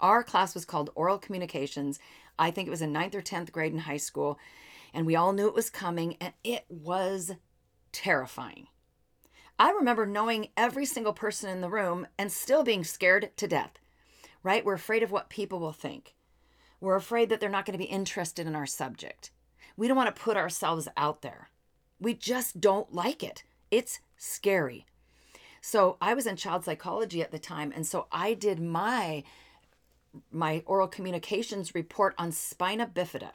Our 0.00 0.22
class 0.22 0.54
was 0.54 0.64
called 0.64 0.90
Oral 0.94 1.18
Communications. 1.18 1.98
I 2.38 2.52
think 2.52 2.68
it 2.68 2.70
was 2.70 2.82
in 2.82 2.92
ninth 2.92 3.16
or 3.16 3.22
10th 3.22 3.50
grade 3.50 3.72
in 3.72 3.80
high 3.80 3.96
school 3.96 4.38
and 4.94 5.04
we 5.04 5.16
all 5.16 5.32
knew 5.32 5.48
it 5.48 5.54
was 5.54 5.68
coming, 5.68 6.16
and 6.20 6.32
it 6.42 6.64
was 6.68 7.32
terrifying. 7.92 8.68
I 9.58 9.70
remember 9.70 10.06
knowing 10.06 10.48
every 10.56 10.86
single 10.86 11.12
person 11.12 11.50
in 11.50 11.60
the 11.60 11.68
room 11.68 12.06
and 12.18 12.32
still 12.32 12.64
being 12.64 12.84
scared 12.84 13.36
to 13.36 13.46
death, 13.46 13.72
right? 14.42 14.64
We're 14.64 14.74
afraid 14.74 15.02
of 15.02 15.10
what 15.10 15.28
people 15.28 15.60
will 15.60 15.72
think. 15.72 16.14
We're 16.80 16.96
afraid 16.96 17.28
that 17.28 17.40
they're 17.40 17.48
not 17.48 17.64
going 17.64 17.78
to 17.78 17.84
be 17.84 17.90
interested 17.90 18.46
in 18.46 18.54
our 18.54 18.66
subject. 18.66 19.30
We 19.76 19.88
don't 19.88 19.96
want 19.96 20.14
to 20.14 20.22
put 20.22 20.36
ourselves 20.36 20.88
out 20.96 21.22
there. 21.22 21.50
We 22.00 22.14
just 22.14 22.60
don't 22.60 22.92
like 22.92 23.22
it. 23.22 23.44
It's 23.70 24.00
scary. 24.16 24.86
So 25.60 25.96
I 26.00 26.14
was 26.14 26.26
in 26.26 26.36
child 26.36 26.64
psychology 26.64 27.22
at 27.22 27.30
the 27.30 27.38
time, 27.38 27.72
and 27.74 27.86
so 27.86 28.06
I 28.12 28.34
did 28.34 28.60
my 28.60 29.24
my 30.30 30.62
oral 30.66 30.86
communications 30.86 31.74
report 31.74 32.14
on 32.18 32.30
spina 32.30 32.86
bifida 32.86 33.32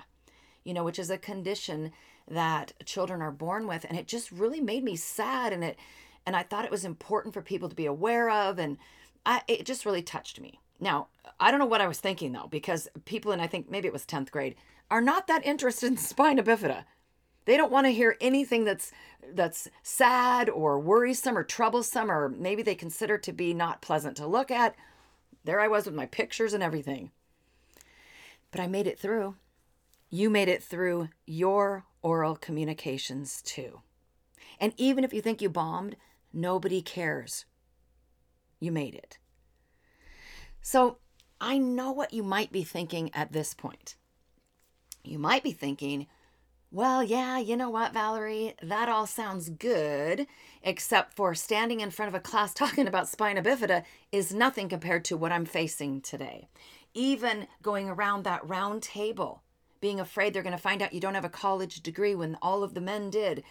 you 0.70 0.76
know, 0.76 0.84
which 0.84 1.00
is 1.00 1.10
a 1.10 1.18
condition 1.18 1.92
that 2.28 2.74
children 2.86 3.24
are 3.24 3.32
born 3.32 3.66
with. 3.66 3.88
And 3.90 3.98
it 3.98 4.08
just 4.08 4.32
really 4.32 4.62
made 4.62 4.84
me 4.84 4.96
sad. 4.96 5.52
And 5.52 5.64
it, 5.64 5.80
and 6.28 6.36
I 6.36 6.44
thought 6.44 6.64
it 6.64 6.70
was 6.70 6.86
important 6.86 7.34
for 7.34 7.42
people 7.42 7.70
to 7.70 7.76
be 7.76 7.88
aware 7.88 8.30
of. 8.30 8.60
And 8.60 8.78
I, 9.26 9.42
it 9.48 9.66
just 9.66 9.84
really 9.84 10.04
touched 10.04 10.40
me. 10.40 10.60
Now, 10.80 11.08
I 11.40 11.50
don't 11.50 11.60
know 11.60 11.66
what 11.66 11.82
I 11.82 11.88
was 11.88 12.00
thinking 12.00 12.34
though, 12.34 12.46
because 12.52 12.88
people 13.06 13.32
in, 13.32 13.40
I 13.40 13.48
think 13.48 13.72
maybe 13.72 13.88
it 13.88 13.94
was 13.94 14.06
10th 14.06 14.30
grade, 14.30 14.54
are 14.92 15.02
not 15.02 15.26
that 15.26 15.44
interested 15.44 15.88
in 15.88 15.98
spina 15.98 16.44
bifida. 16.44 16.84
They 17.46 17.58
don't 17.58 17.72
want 17.72 17.88
to 17.88 17.92
hear 17.92 18.16
anything 18.22 18.66
that's 18.66 18.92
that's 19.34 19.68
sad 19.82 20.50
or 20.50 20.80
worrisome 20.80 21.36
or 21.36 21.44
troublesome 21.44 22.12
or 22.12 22.30
maybe 22.30 22.62
they 22.62 22.76
consider 22.76 23.18
to 23.18 23.34
be 23.34 23.56
not 23.56 23.82
pleasant 23.82 24.16
to 24.18 24.28
look 24.28 24.52
at. 24.52 24.76
There 25.46 25.60
I 25.60 25.68
was 25.68 25.88
with 25.88 25.96
my 25.96 26.06
pictures 26.06 26.54
and 26.54 26.62
everything. 26.62 27.10
But 28.52 28.62
I 28.62 28.68
made 28.68 28.86
it 28.86 29.00
through. 29.00 29.34
You 30.10 30.30
made 30.30 30.48
it 30.48 30.64
through 30.64 31.10
your 31.26 31.86
oral 32.02 32.36
communications 32.36 33.42
too. 33.44 33.82
And 34.60 34.74
even 34.78 35.04
if 35.04 35.14
you 35.14 35.22
think 35.22 35.42
you 35.42 35.50
bombed, 35.50 35.96
nobody 36.34 36.82
cares. 36.82 37.46
You 38.60 38.72
made 38.72 38.96
it. 38.96 39.20
So 40.62 40.98
I 41.40 41.58
know 41.58 41.92
what 41.92 42.14
you 42.14 42.24
might 42.24 42.52
be 42.52 42.64
thinking 42.64 43.12
at 43.14 43.32
this 43.32 43.54
point. 43.54 43.96
You 45.04 45.20
might 45.20 45.44
be 45.44 45.52
thinking, 45.52 46.08
well, 46.72 47.04
yeah, 47.04 47.40
you 47.40 47.56
know 47.56 47.70
what, 47.70 47.94
Valerie? 47.94 48.56
That 48.62 48.90
all 48.90 49.08
sounds 49.08 49.50
good, 49.50 50.28
except 50.62 51.16
for 51.16 51.34
standing 51.34 51.80
in 51.80 51.92
front 51.92 52.10
of 52.10 52.16
a 52.16 52.20
class 52.20 52.54
talking 52.56 52.88
about 52.88 53.08
spina 53.08 53.42
bifida 53.42 53.84
is 54.12 54.34
nothing 54.34 54.70
compared 54.70 55.06
to 55.06 55.18
what 55.18 55.32
I'm 55.32 55.46
facing 55.46 56.02
today. 56.02 56.50
Even 56.94 57.48
going 57.62 57.90
around 57.90 58.24
that 58.24 58.48
round 58.48 58.84
table 58.84 59.44
being 59.82 60.00
afraid 60.00 60.34
they're 60.34 60.44
going 60.44 60.56
to 60.56 60.62
find 60.62 60.82
out 60.82 60.94
you 60.94 61.00
don't 61.00 61.16
have 61.16 61.26
a 61.26 61.30
college 61.30 61.82
degree 61.82 62.16
when 62.16 62.38
all 62.42 62.64
of 62.64 62.74
the 62.74 62.82
men 62.82 63.10
did. 63.10 63.44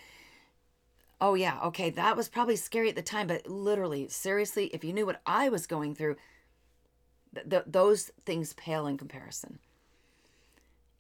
Oh, 1.20 1.34
yeah, 1.34 1.58
okay, 1.64 1.90
that 1.90 2.16
was 2.16 2.28
probably 2.28 2.56
scary 2.56 2.88
at 2.88 2.96
the 2.96 3.02
time, 3.02 3.26
but 3.26 3.48
literally, 3.48 4.08
seriously, 4.08 4.66
if 4.66 4.84
you 4.84 4.92
knew 4.92 5.06
what 5.06 5.20
I 5.26 5.48
was 5.48 5.66
going 5.66 5.94
through, 5.94 6.16
th- 7.34 7.48
th- 7.48 7.64
those 7.66 8.12
things 8.24 8.52
pale 8.52 8.86
in 8.86 8.96
comparison. 8.96 9.58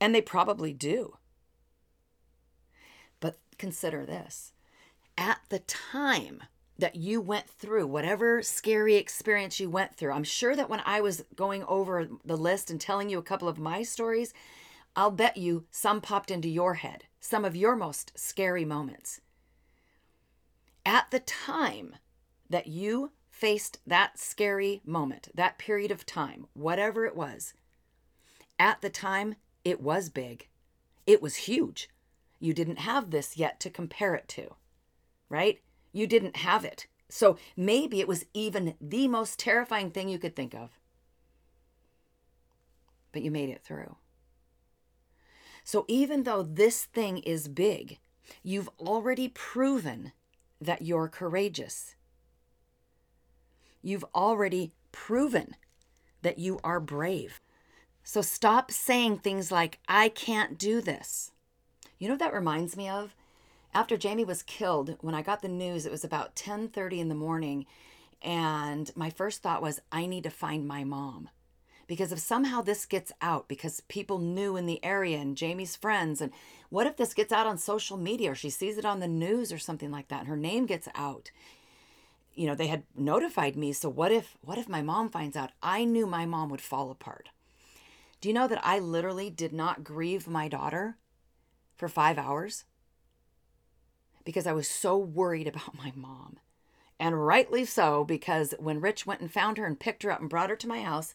And 0.00 0.14
they 0.14 0.20
probably 0.20 0.72
do. 0.72 1.16
But 3.20 3.38
consider 3.58 4.04
this 4.04 4.52
at 5.18 5.40
the 5.48 5.58
time 5.58 6.44
that 6.78 6.94
you 6.94 7.20
went 7.20 7.48
through, 7.50 7.88
whatever 7.88 8.40
scary 8.40 8.94
experience 8.94 9.58
you 9.58 9.68
went 9.68 9.96
through, 9.96 10.12
I'm 10.12 10.24
sure 10.24 10.54
that 10.54 10.70
when 10.70 10.80
I 10.86 11.00
was 11.00 11.24
going 11.34 11.64
over 11.64 12.08
the 12.24 12.36
list 12.36 12.70
and 12.70 12.80
telling 12.80 13.10
you 13.10 13.18
a 13.18 13.22
couple 13.22 13.48
of 13.48 13.58
my 13.58 13.82
stories, 13.82 14.32
I'll 14.96 15.10
bet 15.10 15.36
you 15.36 15.66
some 15.70 16.00
popped 16.00 16.30
into 16.30 16.48
your 16.48 16.74
head, 16.74 17.04
some 17.20 17.44
of 17.44 17.56
your 17.56 17.76
most 17.76 18.12
scary 18.18 18.64
moments. 18.64 19.20
At 20.84 21.10
the 21.10 21.20
time 21.20 21.96
that 22.50 22.66
you 22.66 23.12
faced 23.30 23.78
that 23.86 24.18
scary 24.18 24.80
moment, 24.84 25.28
that 25.34 25.58
period 25.58 25.90
of 25.90 26.04
time, 26.04 26.46
whatever 26.54 27.06
it 27.06 27.14
was, 27.14 27.54
at 28.58 28.80
the 28.80 28.90
time, 28.90 29.36
it 29.64 29.80
was 29.80 30.08
big. 30.08 30.48
It 31.06 31.22
was 31.22 31.36
huge. 31.36 31.88
You 32.40 32.52
didn't 32.52 32.80
have 32.80 33.10
this 33.10 33.36
yet 33.36 33.60
to 33.60 33.70
compare 33.70 34.14
it 34.14 34.28
to, 34.28 34.54
right? 35.28 35.60
You 35.92 36.06
didn't 36.06 36.36
have 36.36 36.64
it. 36.64 36.86
So 37.08 37.38
maybe 37.56 38.00
it 38.00 38.08
was 38.08 38.26
even 38.34 38.74
the 38.80 39.08
most 39.08 39.38
terrifying 39.38 39.90
thing 39.90 40.08
you 40.08 40.18
could 40.18 40.36
think 40.36 40.54
of. 40.54 40.70
But 43.12 43.22
you 43.22 43.30
made 43.30 43.48
it 43.48 43.62
through. 43.62 43.96
So 45.68 45.84
even 45.86 46.22
though 46.22 46.42
this 46.42 46.86
thing 46.86 47.18
is 47.18 47.46
big, 47.46 47.98
you've 48.42 48.70
already 48.80 49.28
proven 49.28 50.12
that 50.62 50.80
you're 50.80 51.08
courageous. 51.08 51.94
You've 53.82 54.06
already 54.14 54.72
proven 54.92 55.56
that 56.22 56.38
you 56.38 56.58
are 56.64 56.80
brave. 56.80 57.42
So 58.02 58.22
stop 58.22 58.70
saying 58.70 59.18
things 59.18 59.52
like, 59.52 59.78
I 59.86 60.08
can't 60.08 60.56
do 60.56 60.80
this. 60.80 61.32
You 61.98 62.08
know 62.08 62.14
what 62.14 62.20
that 62.20 62.32
reminds 62.32 62.74
me 62.74 62.88
of? 62.88 63.14
After 63.74 63.98
Jamie 63.98 64.24
was 64.24 64.42
killed, 64.42 64.96
when 65.02 65.14
I 65.14 65.20
got 65.20 65.42
the 65.42 65.48
news, 65.48 65.84
it 65.84 65.92
was 65.92 66.02
about 66.02 66.34
10:30 66.34 66.98
in 66.98 67.10
the 67.10 67.14
morning, 67.14 67.66
and 68.22 68.90
my 68.96 69.10
first 69.10 69.42
thought 69.42 69.60
was, 69.60 69.80
I 69.92 70.06
need 70.06 70.24
to 70.24 70.30
find 70.30 70.66
my 70.66 70.82
mom 70.82 71.28
because 71.88 72.12
if 72.12 72.18
somehow 72.20 72.60
this 72.60 72.86
gets 72.86 73.10
out 73.20 73.48
because 73.48 73.80
people 73.88 74.18
knew 74.18 74.56
in 74.56 74.66
the 74.66 74.84
area 74.84 75.18
and 75.18 75.36
Jamie's 75.36 75.74
friends 75.74 76.20
and 76.20 76.30
what 76.68 76.86
if 76.86 76.96
this 76.96 77.14
gets 77.14 77.32
out 77.32 77.46
on 77.46 77.58
social 77.58 77.96
media 77.96 78.32
or 78.32 78.34
she 78.36 78.50
sees 78.50 78.78
it 78.78 78.84
on 78.84 79.00
the 79.00 79.08
news 79.08 79.50
or 79.52 79.58
something 79.58 79.90
like 79.90 80.08
that 80.08 80.20
and 80.20 80.28
her 80.28 80.36
name 80.36 80.66
gets 80.66 80.86
out? 80.94 81.32
You 82.34 82.46
know 82.46 82.54
they 82.54 82.68
had 82.68 82.84
notified 82.94 83.56
me 83.56 83.72
so 83.72 83.88
what 83.88 84.12
if 84.12 84.36
what 84.42 84.58
if 84.58 84.68
my 84.68 84.82
mom 84.82 85.08
finds 85.08 85.36
out? 85.36 85.50
I 85.62 85.84
knew 85.84 86.06
my 86.06 86.26
mom 86.26 86.50
would 86.50 86.60
fall 86.60 86.90
apart. 86.90 87.30
Do 88.20 88.28
you 88.28 88.34
know 88.34 88.46
that 88.46 88.64
i 88.64 88.78
literally 88.78 89.30
did 89.30 89.52
not 89.52 89.82
grieve 89.82 90.28
my 90.28 90.46
daughter 90.46 90.98
for 91.74 91.88
5 91.88 92.18
hours? 92.18 92.64
Because 94.24 94.46
i 94.46 94.52
was 94.52 94.68
so 94.68 94.96
worried 94.98 95.48
about 95.48 95.78
my 95.78 95.92
mom. 95.96 96.38
And 97.00 97.26
rightly 97.26 97.64
so 97.64 98.04
because 98.04 98.54
when 98.58 98.80
rich 98.80 99.06
went 99.06 99.22
and 99.22 99.32
found 99.32 99.56
her 99.56 99.64
and 99.64 99.80
picked 99.80 100.02
her 100.02 100.10
up 100.10 100.20
and 100.20 100.28
brought 100.28 100.50
her 100.50 100.56
to 100.56 100.68
my 100.68 100.82
house 100.82 101.14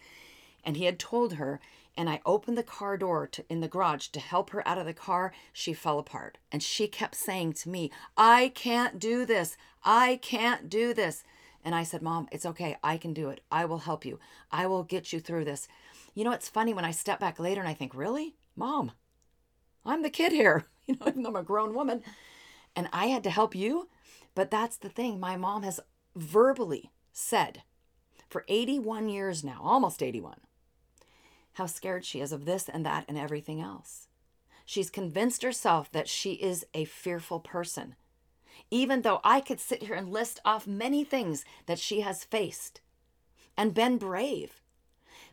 and 0.63 0.77
he 0.77 0.86
had 0.86 1.00
told 1.00 1.34
her 1.34 1.60
and 1.96 2.10
I 2.10 2.22
opened 2.25 2.58
the 2.58 2.63
car 2.63 2.98
door 2.98 3.27
to, 3.27 3.46
in 3.50 3.62
the 3.62 3.67
garage 3.67 4.08
to 4.08 4.20
help 4.20 4.50
her 4.50 4.67
out 4.67 4.79
of 4.79 4.86
the 4.86 4.93
car, 4.93 5.32
she 5.51 5.74
fell 5.74 6.00
apart. 6.00 6.39
And 6.51 6.63
she 6.63 6.88
kept 6.88 7.15
saying 7.15 7.53
to 7.53 7.70
me, 7.70 7.91
I 8.17 8.51
can't 8.55 9.00
do 9.00 9.25
this. 9.25 9.58
I 9.84 10.20
can't 10.22 10.70
do 10.70 10.93
this. 10.93 11.24
And 11.63 11.75
I 11.75 11.84
said, 11.84 12.01
Mom, 12.01 12.27
it's 12.32 12.46
okay. 12.48 12.77
I 12.84 12.98
can 12.98 13.13
do 13.13 13.29
it. 13.29 13.41
I 13.51 13.65
will 13.65 13.79
help 13.79 14.05
you. 14.05 14.20
I 14.51 14.65
will 14.65 14.84
get 14.84 15.13
you 15.13 15.20
through 15.20 15.46
this. 15.46 15.67
You 16.15 16.24
know, 16.24 16.32
it's 16.32 16.50
funny 16.50 16.74
when 16.74 16.86
I 16.86 16.91
step 16.91 17.20
back 17.20 17.39
later 17.39 17.62
and 17.62 17.70
I 17.70 17.74
think, 17.74 17.93
Really? 17.93 18.36
Mom, 18.55 18.91
I'm 19.86 20.01
the 20.01 20.10
kid 20.10 20.32
here, 20.32 20.65
you 20.88 20.96
know, 21.00 21.08
even 21.08 21.24
though 21.24 21.29
I'm 21.29 21.36
a 21.36 21.43
grown 21.43 21.74
woman. 21.75 22.01
And 22.75 22.89
I 22.91 23.08
had 23.08 23.24
to 23.24 23.29
help 23.29 23.55
you. 23.55 23.88
But 24.36 24.50
that's 24.50 24.77
the 24.77 24.89
thing. 24.89 25.20
My 25.20 25.38
mom 25.38 25.62
has 25.62 25.79
verbally 26.15 26.91
said 27.12 27.62
for 28.29 28.46
81 28.48 29.10
years 29.10 29.43
now, 29.43 29.60
almost 29.63 30.01
81, 30.01 30.39
how 31.53 31.65
scared 31.65 32.05
she 32.05 32.22
is 32.22 32.31
of 32.31 32.45
this 32.45 32.67
and 32.69 32.86
that 32.86 33.05
and 33.07 33.17
everything 33.17 33.62
else. 33.62 34.07
she's 34.65 34.89
convinced 34.89 35.43
herself 35.43 35.91
that 35.91 36.07
she 36.07 36.33
is 36.33 36.65
a 36.74 36.86
fearful 36.86 37.39
person. 37.39 37.95
Even 38.72 39.01
though 39.01 39.19
I 39.24 39.41
could 39.41 39.60
sit 39.60 39.83
here 39.83 39.95
and 39.95 40.10
list 40.10 40.39
off 40.45 40.65
many 40.67 41.03
things 41.03 41.43
that 41.65 41.79
she 41.79 42.01
has 42.01 42.24
faced 42.24 42.81
and 43.57 43.74
been 43.74 43.98
brave. 43.98 44.62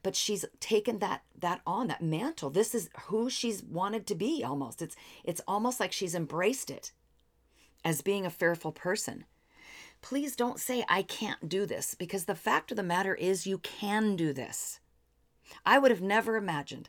But 0.02 0.16
she's 0.16 0.44
taken 0.60 0.98
that 0.98 1.22
that 1.38 1.60
on, 1.66 1.88
that 1.88 2.02
mantle. 2.02 2.50
This 2.50 2.74
is 2.74 2.88
who 3.04 3.28
she's 3.30 3.62
wanted 3.62 4.06
to 4.06 4.14
be 4.14 4.42
almost. 4.44 4.80
It's 4.82 4.96
it's 5.24 5.42
almost 5.46 5.78
like 5.78 5.92
she's 5.92 6.14
embraced 6.14 6.70
it 6.70 6.92
as 7.84 8.02
being 8.02 8.24
a 8.26 8.30
fearful 8.30 8.72
person. 8.72 9.24
Please 10.02 10.34
don't 10.34 10.58
say 10.58 10.84
I 10.88 11.02
can't 11.02 11.48
do 11.48 11.66
this 11.66 11.94
because 11.94 12.24
the 12.24 12.34
fact 12.34 12.70
of 12.70 12.76
the 12.78 12.82
matter 12.82 13.14
is 13.14 13.46
you 13.46 13.58
can 13.58 14.16
do 14.16 14.32
this. 14.32 14.79
I 15.64 15.78
would 15.78 15.90
have 15.90 16.00
never 16.00 16.36
imagined 16.36 16.88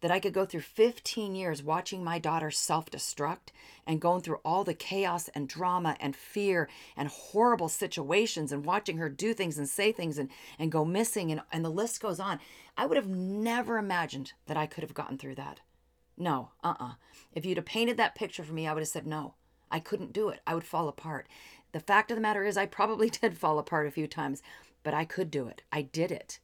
that 0.00 0.10
I 0.10 0.20
could 0.20 0.34
go 0.34 0.44
through 0.44 0.60
15 0.60 1.34
years 1.34 1.62
watching 1.62 2.04
my 2.04 2.18
daughter 2.18 2.50
self 2.50 2.90
destruct 2.90 3.48
and 3.86 4.00
going 4.00 4.22
through 4.22 4.40
all 4.44 4.64
the 4.64 4.74
chaos 4.74 5.28
and 5.28 5.48
drama 5.48 5.96
and 6.00 6.14
fear 6.14 6.68
and 6.96 7.08
horrible 7.08 7.68
situations 7.68 8.52
and 8.52 8.64
watching 8.64 8.98
her 8.98 9.08
do 9.08 9.32
things 9.32 9.58
and 9.58 9.68
say 9.68 9.92
things 9.92 10.18
and, 10.18 10.30
and 10.58 10.72
go 10.72 10.84
missing 10.84 11.30
and, 11.32 11.40
and 11.50 11.64
the 11.64 11.70
list 11.70 12.00
goes 12.00 12.20
on. 12.20 12.40
I 12.76 12.86
would 12.86 12.96
have 12.96 13.08
never 13.08 13.78
imagined 13.78 14.32
that 14.46 14.56
I 14.56 14.66
could 14.66 14.82
have 14.82 14.94
gotten 14.94 15.18
through 15.18 15.36
that. 15.36 15.60
No, 16.16 16.50
uh 16.62 16.74
uh 16.78 16.92
If 17.32 17.44
you'd 17.44 17.58
have 17.58 17.66
painted 17.66 17.96
that 17.96 18.14
picture 18.14 18.42
for 18.42 18.52
me, 18.52 18.66
I 18.66 18.74
would 18.74 18.80
have 18.80 18.88
said, 18.88 19.06
no, 19.06 19.34
I 19.70 19.80
couldn't 19.80 20.12
do 20.12 20.28
it. 20.28 20.40
I 20.46 20.54
would 20.54 20.64
fall 20.64 20.88
apart. 20.88 21.26
The 21.72 21.80
fact 21.80 22.10
of 22.10 22.16
the 22.16 22.22
matter 22.22 22.44
is, 22.44 22.56
I 22.56 22.66
probably 22.66 23.10
did 23.22 23.36
fall 23.36 23.58
apart 23.58 23.86
a 23.86 23.90
few 23.90 24.06
times, 24.06 24.42
but 24.82 24.94
I 24.94 25.04
could 25.04 25.30
do 25.30 25.46
it. 25.48 25.62
I 25.72 25.82
did 25.82 26.10
it. 26.12 26.38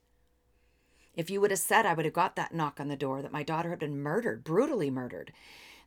If 1.15 1.29
you 1.29 1.39
would 1.41 1.51
have 1.51 1.59
said 1.59 1.85
I 1.85 1.93
would 1.93 2.05
have 2.05 2.13
got 2.13 2.35
that 2.35 2.53
knock 2.53 2.79
on 2.79 2.87
the 2.87 2.95
door 2.95 3.21
that 3.21 3.31
my 3.31 3.43
daughter 3.43 3.69
had 3.69 3.79
been 3.79 4.01
murdered, 4.01 4.43
brutally 4.43 4.89
murdered, 4.89 5.31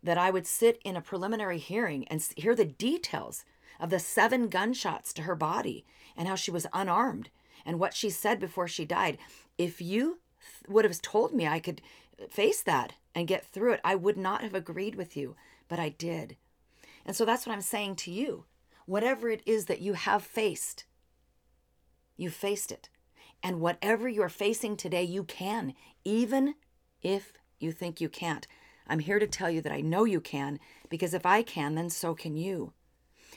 that 0.02 0.18
I 0.18 0.30
would 0.30 0.46
sit 0.46 0.80
in 0.84 0.96
a 0.96 1.00
preliminary 1.00 1.58
hearing 1.58 2.06
and 2.08 2.22
hear 2.36 2.54
the 2.54 2.64
details 2.64 3.44
of 3.80 3.90
the 3.90 3.98
seven 3.98 4.48
gunshots 4.48 5.12
to 5.14 5.22
her 5.22 5.34
body 5.34 5.84
and 6.16 6.28
how 6.28 6.34
she 6.34 6.50
was 6.50 6.66
unarmed 6.72 7.30
and 7.64 7.80
what 7.80 7.94
she 7.94 8.08
said 8.08 8.38
before 8.38 8.68
she 8.68 8.84
died, 8.84 9.18
if 9.58 9.80
you 9.80 10.20
would 10.68 10.84
have 10.84 11.02
told 11.02 11.34
me 11.34 11.46
I 11.46 11.58
could 11.58 11.82
uh, 12.22 12.26
face 12.28 12.62
that 12.62 12.94
and 13.14 13.26
get 13.26 13.44
through 13.44 13.72
it, 13.72 13.80
I 13.82 13.96
would 13.96 14.16
not 14.16 14.42
have 14.42 14.54
agreed 14.54 14.94
with 14.94 15.16
you, 15.16 15.34
but 15.68 15.80
I 15.80 15.88
did. 15.88 16.36
And 17.04 17.16
so 17.16 17.24
that's 17.24 17.44
what 17.44 17.52
I'm 17.52 17.60
saying 17.60 17.96
to 17.96 18.10
you. 18.10 18.44
Whatever 18.86 19.28
it 19.28 19.42
is 19.44 19.66
that 19.66 19.80
you 19.80 19.94
have 19.94 20.22
faced, 20.22 20.84
you 22.16 22.30
faced 22.30 22.70
it. 22.70 22.88
And 23.46 23.60
whatever 23.60 24.08
you're 24.08 24.28
facing 24.28 24.76
today, 24.76 25.04
you 25.04 25.22
can, 25.22 25.74
even 26.04 26.56
if 27.00 27.32
you 27.60 27.70
think 27.70 28.00
you 28.00 28.08
can't. 28.08 28.44
I'm 28.88 28.98
here 28.98 29.20
to 29.20 29.26
tell 29.28 29.48
you 29.48 29.60
that 29.60 29.72
I 29.72 29.82
know 29.82 30.02
you 30.02 30.20
can, 30.20 30.58
because 30.88 31.14
if 31.14 31.24
I 31.24 31.44
can, 31.44 31.76
then 31.76 31.88
so 31.88 32.12
can 32.12 32.36
you. 32.36 32.72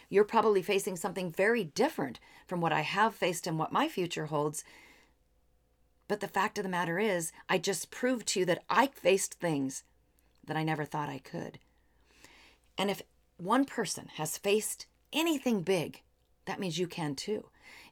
You're 0.10 0.24
probably 0.24 0.64
facing 0.64 0.96
something 0.96 1.32
very 1.32 1.64
different 1.64 2.20
from 2.48 2.60
what 2.60 2.74
I 2.74 2.82
have 2.82 3.14
faced 3.14 3.46
and 3.46 3.60
what 3.60 3.72
my 3.72 3.88
future 3.88 4.26
holds. 4.26 4.64
But 6.08 6.22
the 6.22 6.28
fact 6.28 6.58
of 6.58 6.64
the 6.64 6.72
matter 6.72 6.98
is, 6.98 7.32
I 7.48 7.60
just 7.60 7.92
proved 7.92 8.30
to 8.30 8.40
you 8.40 8.46
that 8.48 8.64
I 8.68 8.88
faced 8.88 9.36
things 9.36 9.84
that 10.44 10.58
I 10.58 10.64
never 10.64 10.86
thought 10.86 11.10
I 11.10 11.20
could. 11.20 11.60
And 12.80 12.90
if 12.90 13.04
one 13.38 13.64
person 13.64 14.08
has 14.16 14.40
faced 14.40 14.88
anything 15.14 15.62
big, 15.62 16.02
that 16.46 16.60
means 16.60 16.80
you 16.80 16.88
can 16.88 17.14
too. 17.14 17.50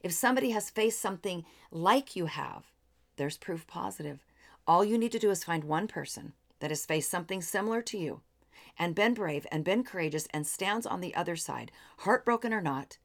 If 0.07 0.13
somebody 0.13 0.51
has 0.51 0.69
faced 0.69 1.01
something 1.01 1.43
like 1.69 2.15
you 2.15 2.27
have, 2.27 2.71
there's 3.17 3.35
proof 3.35 3.67
positive. 3.67 4.23
All 4.65 4.85
you 4.85 4.97
need 4.97 5.11
to 5.11 5.19
do 5.19 5.31
is 5.31 5.43
find 5.43 5.65
one 5.65 5.85
person 5.85 6.31
that 6.61 6.71
has 6.71 6.85
faced 6.85 7.11
something 7.11 7.41
similar 7.41 7.81
to 7.81 7.97
you 7.97 8.21
and 8.79 8.95
been 8.95 9.13
brave 9.13 9.45
and 9.51 9.65
been 9.65 9.83
courageous 9.83 10.25
and 10.33 10.47
stands 10.47 10.85
on 10.85 11.01
the 11.01 11.13
other 11.13 11.35
side, 11.35 11.73
heartbroken 11.97 12.53
or 12.53 12.61
not. 12.61 12.99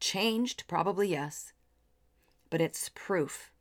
Changed, 0.00 0.64
probably 0.66 1.10
yes, 1.10 1.52
but 2.50 2.60
it's 2.60 2.88
proof. 2.88 3.52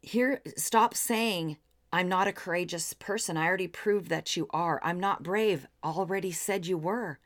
Here, 0.00 0.40
stop 0.56 0.94
saying, 0.94 1.58
I'm 1.92 2.08
not 2.08 2.28
a 2.28 2.32
courageous 2.32 2.94
person. 2.94 3.36
I 3.36 3.46
already 3.46 3.68
proved 3.68 4.08
that 4.08 4.38
you 4.38 4.46
are. 4.54 4.80
I'm 4.82 4.98
not 4.98 5.22
brave. 5.22 5.66
Already 5.84 6.32
said 6.32 6.66
you 6.66 6.78
were 6.78 7.18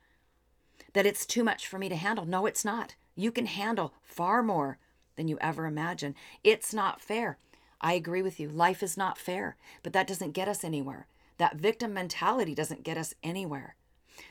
that 0.92 1.06
it's 1.06 1.26
too 1.26 1.44
much 1.44 1.66
for 1.66 1.78
me 1.78 1.88
to 1.88 1.96
handle. 1.96 2.24
No, 2.24 2.46
it's 2.46 2.64
not. 2.64 2.94
You 3.14 3.32
can 3.32 3.46
handle 3.46 3.94
far 4.02 4.42
more 4.42 4.78
than 5.16 5.28
you 5.28 5.38
ever 5.40 5.66
imagine. 5.66 6.14
It's 6.44 6.74
not 6.74 7.00
fair. 7.00 7.38
I 7.80 7.94
agree 7.94 8.22
with 8.22 8.40
you. 8.40 8.48
Life 8.48 8.82
is 8.82 8.96
not 8.96 9.18
fair, 9.18 9.56
but 9.82 9.92
that 9.92 10.06
doesn't 10.06 10.32
get 10.32 10.48
us 10.48 10.64
anywhere. 10.64 11.06
That 11.38 11.56
victim 11.56 11.92
mentality 11.92 12.54
doesn't 12.54 12.82
get 12.84 12.96
us 12.96 13.14
anywhere. 13.22 13.76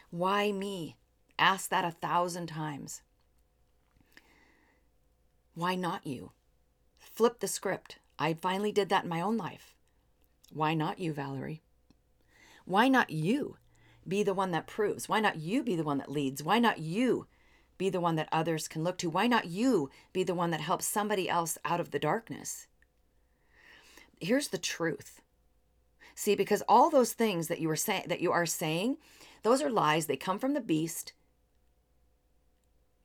Why 0.10 0.52
me? 0.52 0.96
Ask 1.38 1.70
that 1.70 1.86
a 1.86 1.92
thousand 1.92 2.48
times. 2.48 3.02
Why 5.54 5.76
not 5.76 6.06
you? 6.06 6.32
Flip 6.98 7.40
the 7.40 7.48
script. 7.48 8.00
I 8.18 8.34
finally 8.34 8.72
did 8.72 8.90
that 8.90 9.04
in 9.04 9.10
my 9.10 9.22
own 9.22 9.38
life. 9.38 9.76
Why 10.52 10.74
not 10.74 11.00
you, 11.00 11.14
Valerie? 11.14 11.62
Why 12.66 12.88
not 12.88 13.10
you? 13.10 13.58
Be 14.08 14.24
the 14.24 14.34
one 14.34 14.52
that 14.52 14.68
proves? 14.68 15.10
Why 15.10 15.20
not 15.20 15.38
you 15.38 15.64
be 15.64 15.76
the 15.76 15.84
one 15.84 15.98
that 15.98 16.12
leads? 16.12 16.44
Why 16.44 16.60
not 16.60 16.80
you 16.80 17.28
be 17.78 17.90
the 17.90 18.00
one 18.00 18.16
that 18.16 18.30
others 18.32 18.68
can 18.68 18.84
look 18.84 18.98
to? 19.00 19.10
Why 19.10 19.28
not 19.28 19.46
you 19.46 19.90
be 20.14 20.24
the 20.24 20.36
one 20.36 20.52
that 20.52 20.62
helps 20.62 20.86
somebody 20.86 21.30
else 21.30 21.58
out 21.66 21.80
of 21.80 21.92
the 21.92 22.00
darkness? 22.00 22.68
Here's 24.20 24.50
the 24.50 24.58
truth. 24.58 25.22
See, 26.16 26.36
because 26.36 26.64
all 26.70 26.90
those 26.90 27.14
things 27.14 27.48
that 27.48 27.60
you 27.60 27.68
were 27.68 27.76
saying 27.76 28.06
that 28.08 28.22
you 28.22 28.32
are 28.32 28.46
saying, 28.46 28.98
those 29.44 29.62
are 29.62 29.70
lies. 29.70 30.06
They 30.06 30.16
come 30.16 30.40
from 30.40 30.54
the 30.54 30.62
beast. 30.62 31.14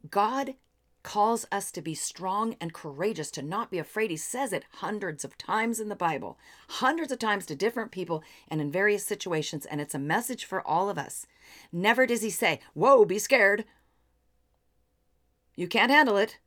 God 0.08 0.54
calls 1.02 1.46
us 1.50 1.72
to 1.72 1.82
be 1.82 1.94
strong 1.94 2.56
and 2.60 2.72
courageous, 2.72 3.30
to 3.32 3.42
not 3.42 3.70
be 3.70 3.78
afraid. 3.78 4.10
He 4.10 4.16
says 4.16 4.52
it 4.52 4.64
hundreds 4.74 5.24
of 5.24 5.38
times 5.38 5.80
in 5.80 5.88
the 5.88 5.96
Bible, 5.96 6.38
hundreds 6.68 7.12
of 7.12 7.18
times 7.18 7.46
to 7.46 7.54
different 7.54 7.90
people 7.90 8.22
and 8.48 8.60
in 8.60 8.70
various 8.70 9.06
situations, 9.06 9.66
and 9.66 9.80
it's 9.80 9.94
a 9.94 9.98
message 9.98 10.44
for 10.44 10.66
all 10.66 10.90
of 10.90 10.98
us. 10.98 11.26
Never 11.72 12.06
does 12.06 12.22
he 12.22 12.30
say, 12.30 12.60
Whoa, 12.74 13.04
be 13.04 13.18
scared. 13.18 13.64
You 15.56 15.68
can't 15.68 15.90
handle 15.90 16.16
it. 16.16 16.38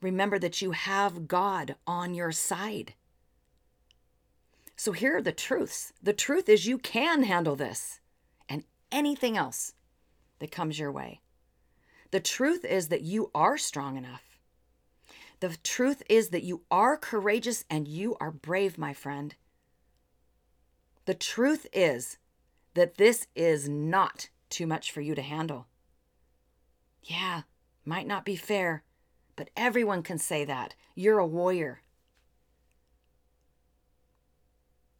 Remember 0.00 0.38
that 0.38 0.62
you 0.62 0.70
have 0.70 1.28
God 1.28 1.76
on 1.86 2.14
your 2.14 2.32
side. 2.32 2.94
So 4.76 4.92
here 4.92 5.18
are 5.18 5.22
the 5.22 5.32
truths. 5.32 5.92
The 6.02 6.14
truth 6.14 6.48
is 6.48 6.66
you 6.66 6.78
can 6.78 7.24
handle 7.24 7.54
this 7.54 8.00
and 8.48 8.64
anything 8.90 9.36
else 9.36 9.74
that 10.38 10.50
comes 10.50 10.78
your 10.78 10.90
way. 10.90 11.20
The 12.10 12.20
truth 12.20 12.64
is 12.64 12.88
that 12.88 13.02
you 13.02 13.30
are 13.34 13.56
strong 13.56 13.96
enough. 13.96 14.38
The 15.40 15.56
truth 15.62 16.02
is 16.08 16.30
that 16.30 16.42
you 16.42 16.62
are 16.70 16.96
courageous 16.96 17.64
and 17.70 17.88
you 17.88 18.16
are 18.20 18.30
brave, 18.30 18.76
my 18.76 18.92
friend. 18.92 19.34
The 21.06 21.14
truth 21.14 21.66
is 21.72 22.18
that 22.74 22.96
this 22.96 23.26
is 23.34 23.68
not 23.68 24.28
too 24.48 24.66
much 24.66 24.90
for 24.92 25.00
you 25.00 25.14
to 25.14 25.22
handle. 25.22 25.66
Yeah, 27.02 27.42
might 27.84 28.06
not 28.06 28.24
be 28.24 28.36
fair, 28.36 28.84
but 29.36 29.50
everyone 29.56 30.02
can 30.02 30.18
say 30.18 30.44
that. 30.44 30.74
You're 30.94 31.18
a 31.18 31.26
warrior. 31.26 31.80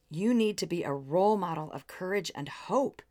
You 0.09 0.33
need 0.33 0.57
to 0.59 0.67
be 0.67 0.83
a 0.83 0.93
role 0.93 1.37
model 1.37 1.71
of 1.73 1.87
courage 1.87 2.33
and 2.35 2.49
hope. 2.49 3.03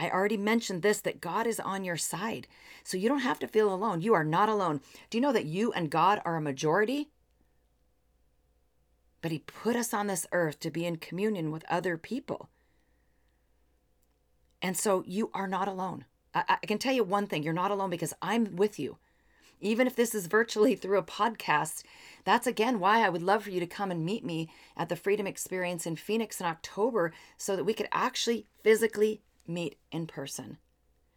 I 0.00 0.08
already 0.08 0.38
mentioned 0.38 0.80
this 0.80 1.02
that 1.02 1.20
God 1.20 1.46
is 1.46 1.60
on 1.60 1.84
your 1.84 1.98
side. 1.98 2.48
So 2.84 2.96
you 2.96 3.06
don't 3.06 3.18
have 3.18 3.38
to 3.40 3.46
feel 3.46 3.72
alone. 3.72 4.00
You 4.00 4.14
are 4.14 4.24
not 4.24 4.48
alone. 4.48 4.80
Do 5.10 5.18
you 5.18 5.22
know 5.22 5.32
that 5.32 5.44
you 5.44 5.72
and 5.72 5.90
God 5.90 6.22
are 6.24 6.36
a 6.36 6.40
majority? 6.40 7.10
But 9.20 9.30
He 9.30 9.40
put 9.40 9.76
us 9.76 9.92
on 9.92 10.06
this 10.06 10.26
earth 10.32 10.58
to 10.60 10.70
be 10.70 10.86
in 10.86 10.96
communion 10.96 11.50
with 11.50 11.66
other 11.68 11.98
people. 11.98 12.48
And 14.62 14.74
so 14.74 15.04
you 15.06 15.30
are 15.34 15.46
not 15.46 15.68
alone. 15.68 16.06
I, 16.34 16.56
I 16.62 16.66
can 16.66 16.78
tell 16.78 16.94
you 16.94 17.04
one 17.04 17.26
thing 17.26 17.42
you're 17.42 17.52
not 17.52 17.70
alone 17.70 17.90
because 17.90 18.14
I'm 18.22 18.56
with 18.56 18.78
you. 18.78 18.96
Even 19.60 19.86
if 19.86 19.94
this 19.94 20.14
is 20.14 20.28
virtually 20.28 20.74
through 20.76 20.96
a 20.96 21.02
podcast, 21.02 21.82
that's 22.24 22.46
again 22.46 22.80
why 22.80 23.04
I 23.04 23.10
would 23.10 23.22
love 23.22 23.42
for 23.42 23.50
you 23.50 23.60
to 23.60 23.66
come 23.66 23.90
and 23.90 24.06
meet 24.06 24.24
me 24.24 24.48
at 24.78 24.88
the 24.88 24.96
Freedom 24.96 25.26
Experience 25.26 25.86
in 25.86 25.96
Phoenix 25.96 26.40
in 26.40 26.46
October 26.46 27.12
so 27.36 27.54
that 27.54 27.64
we 27.64 27.74
could 27.74 27.88
actually 27.92 28.46
physically 28.62 29.20
meet 29.46 29.78
in 29.90 30.06
person. 30.06 30.58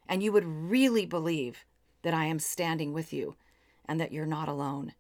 And 0.08 0.22
you 0.22 0.32
would 0.32 0.46
really 0.46 1.06
believe 1.06 1.66
that 2.04 2.14
I 2.14 2.26
am 2.26 2.40
standing 2.40 2.94
with 2.94 3.14
you 3.14 3.36
and 3.86 4.00
that 4.00 4.12
you're 4.12 4.26
not 4.26 4.48
alone. 4.48 4.94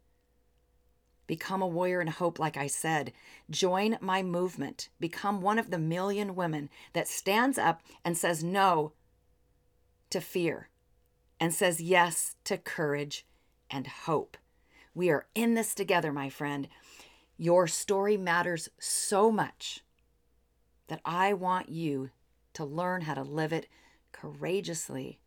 Become 1.25 1.61
a 1.61 1.67
warrior 1.67 2.01
in 2.01 2.07
hope, 2.07 2.37
like 2.37 2.57
I 2.57 2.67
said. 2.67 3.13
Join 3.49 3.97
my 4.01 4.23
movement. 4.23 4.89
Become 4.99 5.41
one 5.41 5.57
of 5.57 5.71
the 5.71 5.77
million 5.77 6.35
women 6.35 6.69
that 6.93 7.07
stands 7.07 7.57
up 7.57 7.81
and 8.03 8.17
says 8.17 8.43
no 8.43 8.93
to 10.09 10.19
fear 10.19 10.69
and 11.39 11.53
says 11.53 11.81
yes 11.81 12.35
to 12.43 12.57
courage 12.57 13.25
and 13.69 13.87
hope. 13.87 14.37
We 14.93 15.09
are 15.09 15.25
in 15.33 15.53
this 15.53 15.73
together, 15.73 16.11
my 16.11 16.29
friend. 16.29 16.67
Your 17.37 17.67
story 17.67 18.17
matters 18.17 18.69
so 18.79 19.31
much 19.31 19.79
that 20.87 21.01
I 21.03 21.33
want 21.33 21.69
you 21.69 22.11
to 22.53 22.65
learn 22.65 23.01
how 23.01 23.13
to 23.13 23.23
live 23.23 23.53
it 23.53 23.67
courageously 24.11 25.19